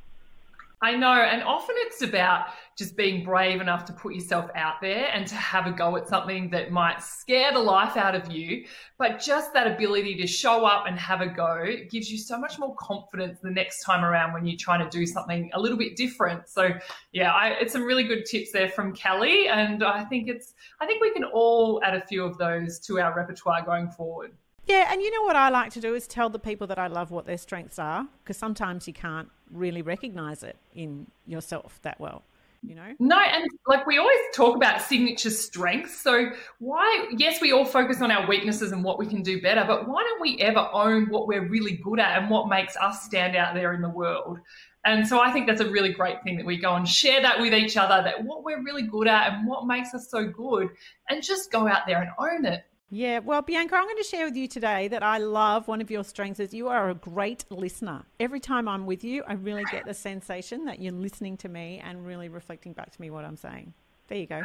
[0.81, 1.13] I know.
[1.13, 2.47] And often it's about
[2.77, 6.07] just being brave enough to put yourself out there and to have a go at
[6.07, 8.65] something that might scare the life out of you.
[8.97, 12.57] But just that ability to show up and have a go gives you so much
[12.57, 15.95] more confidence the next time around when you're trying to do something a little bit
[15.95, 16.49] different.
[16.49, 16.69] So
[17.11, 19.47] yeah, I, it's some really good tips there from Kelly.
[19.47, 22.99] And I think it's, I think we can all add a few of those to
[22.99, 24.31] our repertoire going forward.
[24.65, 26.87] Yeah, and you know what I like to do is tell the people that I
[26.87, 31.99] love what their strengths are because sometimes you can't really recognize it in yourself that
[31.99, 32.23] well.
[32.65, 32.93] You know?
[32.99, 35.99] No, and like we always talk about signature strengths.
[35.99, 39.65] So, why, yes, we all focus on our weaknesses and what we can do better,
[39.67, 43.03] but why don't we ever own what we're really good at and what makes us
[43.03, 44.39] stand out there in the world?
[44.85, 47.39] And so, I think that's a really great thing that we go and share that
[47.39, 50.69] with each other that what we're really good at and what makes us so good,
[51.09, 52.63] and just go out there and own it.
[52.89, 55.89] Yeah, well, Bianca, I'm going to share with you today that I love one of
[55.89, 58.03] your strengths is you are a great listener.
[58.19, 61.81] Every time I'm with you, I really get the sensation that you're listening to me
[61.83, 63.73] and really reflecting back to me what I'm saying.
[64.09, 64.41] There you go.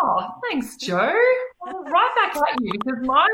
[0.00, 0.96] Oh, thanks, Jo.
[0.96, 3.28] Well, right back at you because my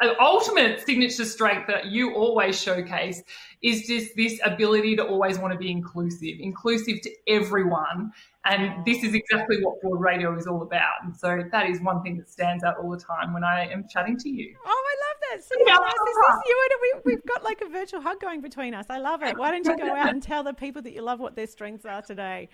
[0.00, 3.22] uh, ultimate signature strength that you always showcase
[3.62, 8.12] is just this ability to always want to be inclusive, inclusive to everyone.
[8.48, 11.02] And this is exactly what Broad Radio is all about.
[11.02, 13.86] And so that is one thing that stands out all the time when I am
[13.88, 14.54] chatting to you.
[14.64, 15.44] Oh, I love that.
[15.44, 15.74] See, yeah.
[15.74, 16.42] nice is this?
[16.46, 18.86] You and we, we've got like a virtual hug going between us.
[18.88, 19.36] I love it.
[19.36, 21.84] Why don't you go out and tell the people that you love what their strengths
[21.84, 22.48] are today?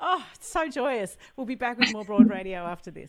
[0.00, 1.16] Oh, it's so joyous.
[1.36, 3.08] We'll be back with more Broad Radio after this.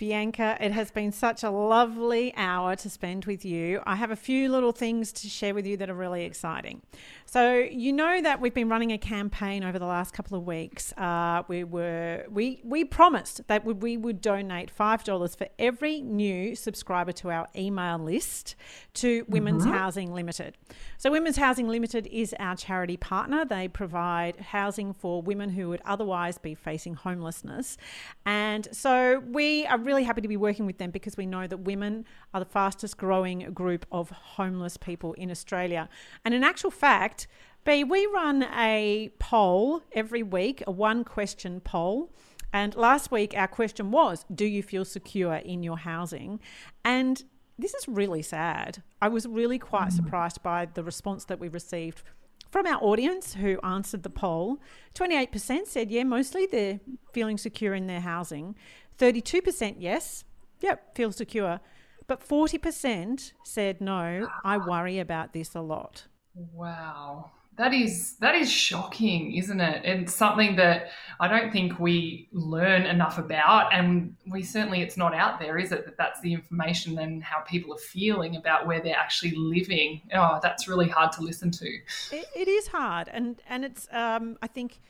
[0.00, 3.82] Bianca, it has been such a lovely hour to spend with you.
[3.84, 6.80] I have a few little things to share with you that are really exciting.
[7.26, 10.94] So you know that we've been running a campaign over the last couple of weeks.
[10.94, 16.56] Uh, we were we we promised that we would donate five dollars for every new
[16.56, 18.56] subscriber to our email list
[18.94, 19.74] to Women's mm-hmm.
[19.74, 20.56] Housing Limited.
[20.96, 23.44] So Women's Housing Limited is our charity partner.
[23.44, 27.76] They provide housing for women who would otherwise be facing homelessness,
[28.24, 31.58] and so we are really happy to be working with them because we know that
[31.58, 35.88] women are the fastest growing group of homeless people in Australia.
[36.24, 37.26] And in actual fact
[37.64, 42.10] B, we run a poll every week, a one question poll.
[42.52, 46.40] And last week, our question was Do you feel secure in your housing?
[46.84, 47.22] And
[47.58, 48.82] this is really sad.
[49.02, 49.92] I was really quite mm.
[49.92, 52.02] surprised by the response that we received
[52.50, 54.58] from our audience who answered the poll.
[54.94, 56.80] 28% said, yeah, mostly they're
[57.12, 58.56] feeling secure in their housing.
[59.00, 60.24] 32% yes,
[60.60, 61.60] yep, feel secure.
[62.06, 66.06] But 40% said, no, I worry about this a lot.
[66.34, 67.30] Wow.
[67.56, 69.84] That is that is shocking, isn't it?
[69.84, 75.14] And something that I don't think we learn enough about, and we certainly it's not
[75.14, 75.84] out there, is it?
[75.84, 80.00] That that's the information and how people are feeling about where they're actually living.
[80.14, 81.66] Oh, that's really hard to listen to.
[82.12, 84.80] it, it is hard, and and it's um, I think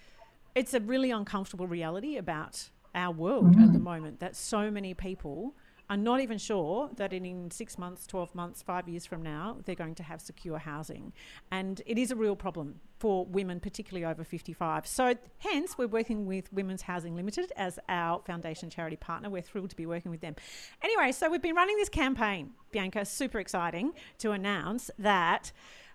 [0.54, 3.64] it's a really uncomfortable reality about our world mm.
[3.64, 5.54] at the moment that so many people
[5.90, 9.74] are not even sure that in six months, 12 months, five years from now, they're
[9.74, 11.12] going to have secure housing.
[11.50, 14.86] And it is a real problem for women, particularly over 55.
[14.86, 19.30] So, hence, we're working with Women's Housing Limited as our foundation charity partner.
[19.30, 20.36] We're thrilled to be working with them.
[20.80, 25.50] Anyway, so we've been running this campaign, Bianca, super exciting to announce that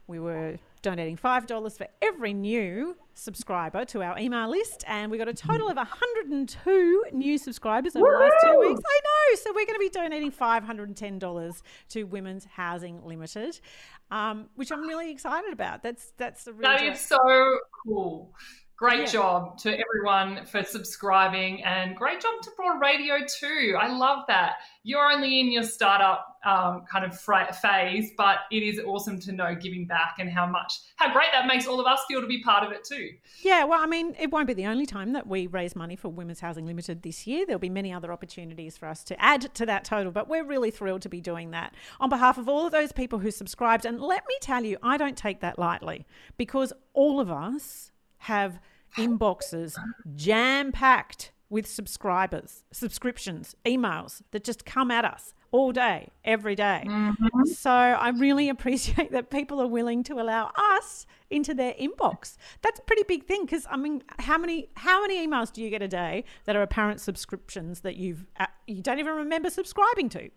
[0.08, 4.84] we were donating $5 for every new subscriber to our email list.
[4.88, 8.82] And we got a total of 102 new subscribers over the last two weeks.
[8.86, 9.36] I know.
[9.38, 13.60] So we're going to be donating $510 to Women's Housing Limited,
[14.12, 15.82] um, which I'm really excited about.
[15.82, 18.34] That's that's a really That is so cool.
[18.78, 19.06] Great yeah.
[19.06, 23.78] job to everyone for subscribing and great job to Broad Radio too.
[23.80, 24.56] I love that.
[24.84, 29.56] You're only in your startup um, kind of phase, but it is awesome to know
[29.56, 32.42] giving back and how much, how great that makes all of us feel to be
[32.42, 33.10] part of it too.
[33.42, 36.10] Yeah, well, I mean, it won't be the only time that we raise money for
[36.10, 37.46] Women's Housing Limited this year.
[37.46, 40.72] There'll be many other opportunities for us to add to that total, but we're really
[40.72, 43.86] thrilled to be doing that on behalf of all of those people who subscribed.
[43.86, 46.06] And let me tell you, I don't take that lightly
[46.38, 48.60] because all of us have
[48.98, 49.76] inboxes
[50.16, 56.84] jam packed with subscribers, subscriptions, emails that just come at us all day, every day.
[56.86, 57.46] Mm-hmm.
[57.46, 62.36] So I really appreciate that people are willing to allow us into their inbox.
[62.62, 65.70] That's a pretty big thing because I mean, how many how many emails do you
[65.70, 70.10] get a day that are apparent subscriptions that you've uh, you don't even remember subscribing
[70.10, 70.30] to?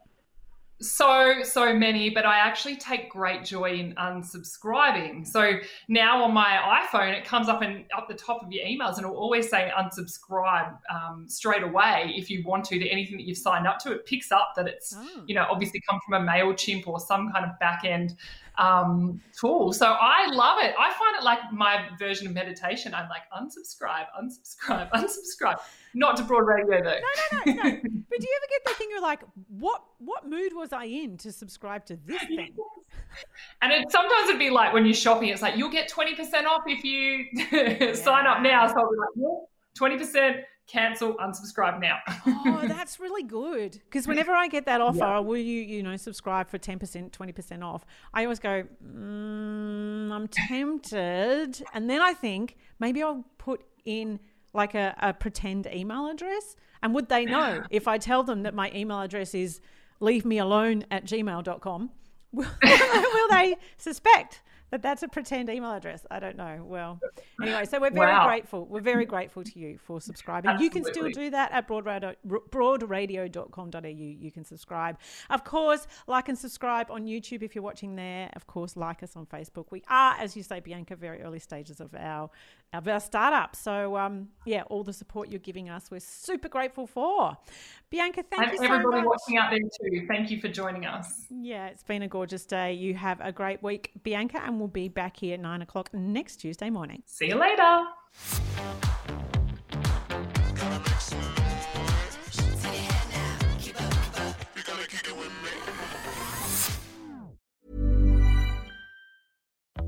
[0.81, 5.55] So so many but i actually take great joy in unsubscribing so
[5.89, 9.05] now on my iphone it comes up and up the top of your emails and
[9.05, 13.39] it'll always say unsubscribe um, straight away if you want to to anything that you've
[13.39, 15.24] signed up to it picks up that it's Oh.
[15.26, 18.14] you know obviously come from a mailchimp or some kind of back end
[18.59, 19.73] um, tool.
[19.73, 20.75] So i love it.
[20.79, 22.93] I find it like my version of meditation.
[22.93, 25.59] I'm like unsubscribe unsubscribe unsubscribe.
[25.95, 26.91] Not to broad radio though.
[26.91, 27.63] No no no no.
[27.63, 31.17] but do you ever get that thing you're like what what mood was i in
[31.19, 32.55] to subscribe to this thing?
[33.63, 36.63] And it sometimes it'd be like when you're shopping, it's like you'll get 20% off
[36.67, 38.67] if you sign up now.
[38.67, 41.99] So I'll be like, yeah, 20%, cancel, unsubscribe now.
[42.27, 43.73] oh that's really good.
[43.85, 45.19] Because whenever i get that offer Yeah.
[45.21, 47.85] will you you know subscribe for 10% 20% off?
[48.14, 51.62] I always go mm, i'm tempted.
[51.75, 54.21] And then i think maybe i'll put in
[54.55, 56.57] like a, a pretend email address.
[56.83, 59.61] And would they know if i tell them that my email address is
[60.01, 61.91] leave me alone at gmail.com
[62.33, 66.07] will, will they suspect that that's a pretend email address.
[66.11, 66.62] I don't know.
[66.64, 67.01] Well
[67.43, 68.27] anyway so we're very Wow.
[68.27, 68.66] grateful.
[68.66, 70.59] We're very grateful to you for subscribing.
[70.61, 74.99] You can still do that at broadradio, broadradio.com.au you can subscribe.
[75.31, 78.31] Of course like and subscribe on youtube if you're watching there.
[78.35, 79.66] Of course like us on facebook.
[79.71, 82.31] We are as you say bianca very early stages of our
[82.73, 86.87] of our startup so um yeah all the support you're giving us we're super grateful
[86.87, 87.37] for
[87.91, 88.71] bianca thank and you so much.
[88.71, 91.25] And everybody much watching out there too, thank you for joining us.
[91.31, 92.73] yeah, it's been a gorgeous day.
[92.75, 96.37] You have a great week, Bianca, and we'll be back here at nine o'clock next
[96.37, 97.03] Tuesday morning.
[97.07, 97.85] See you later.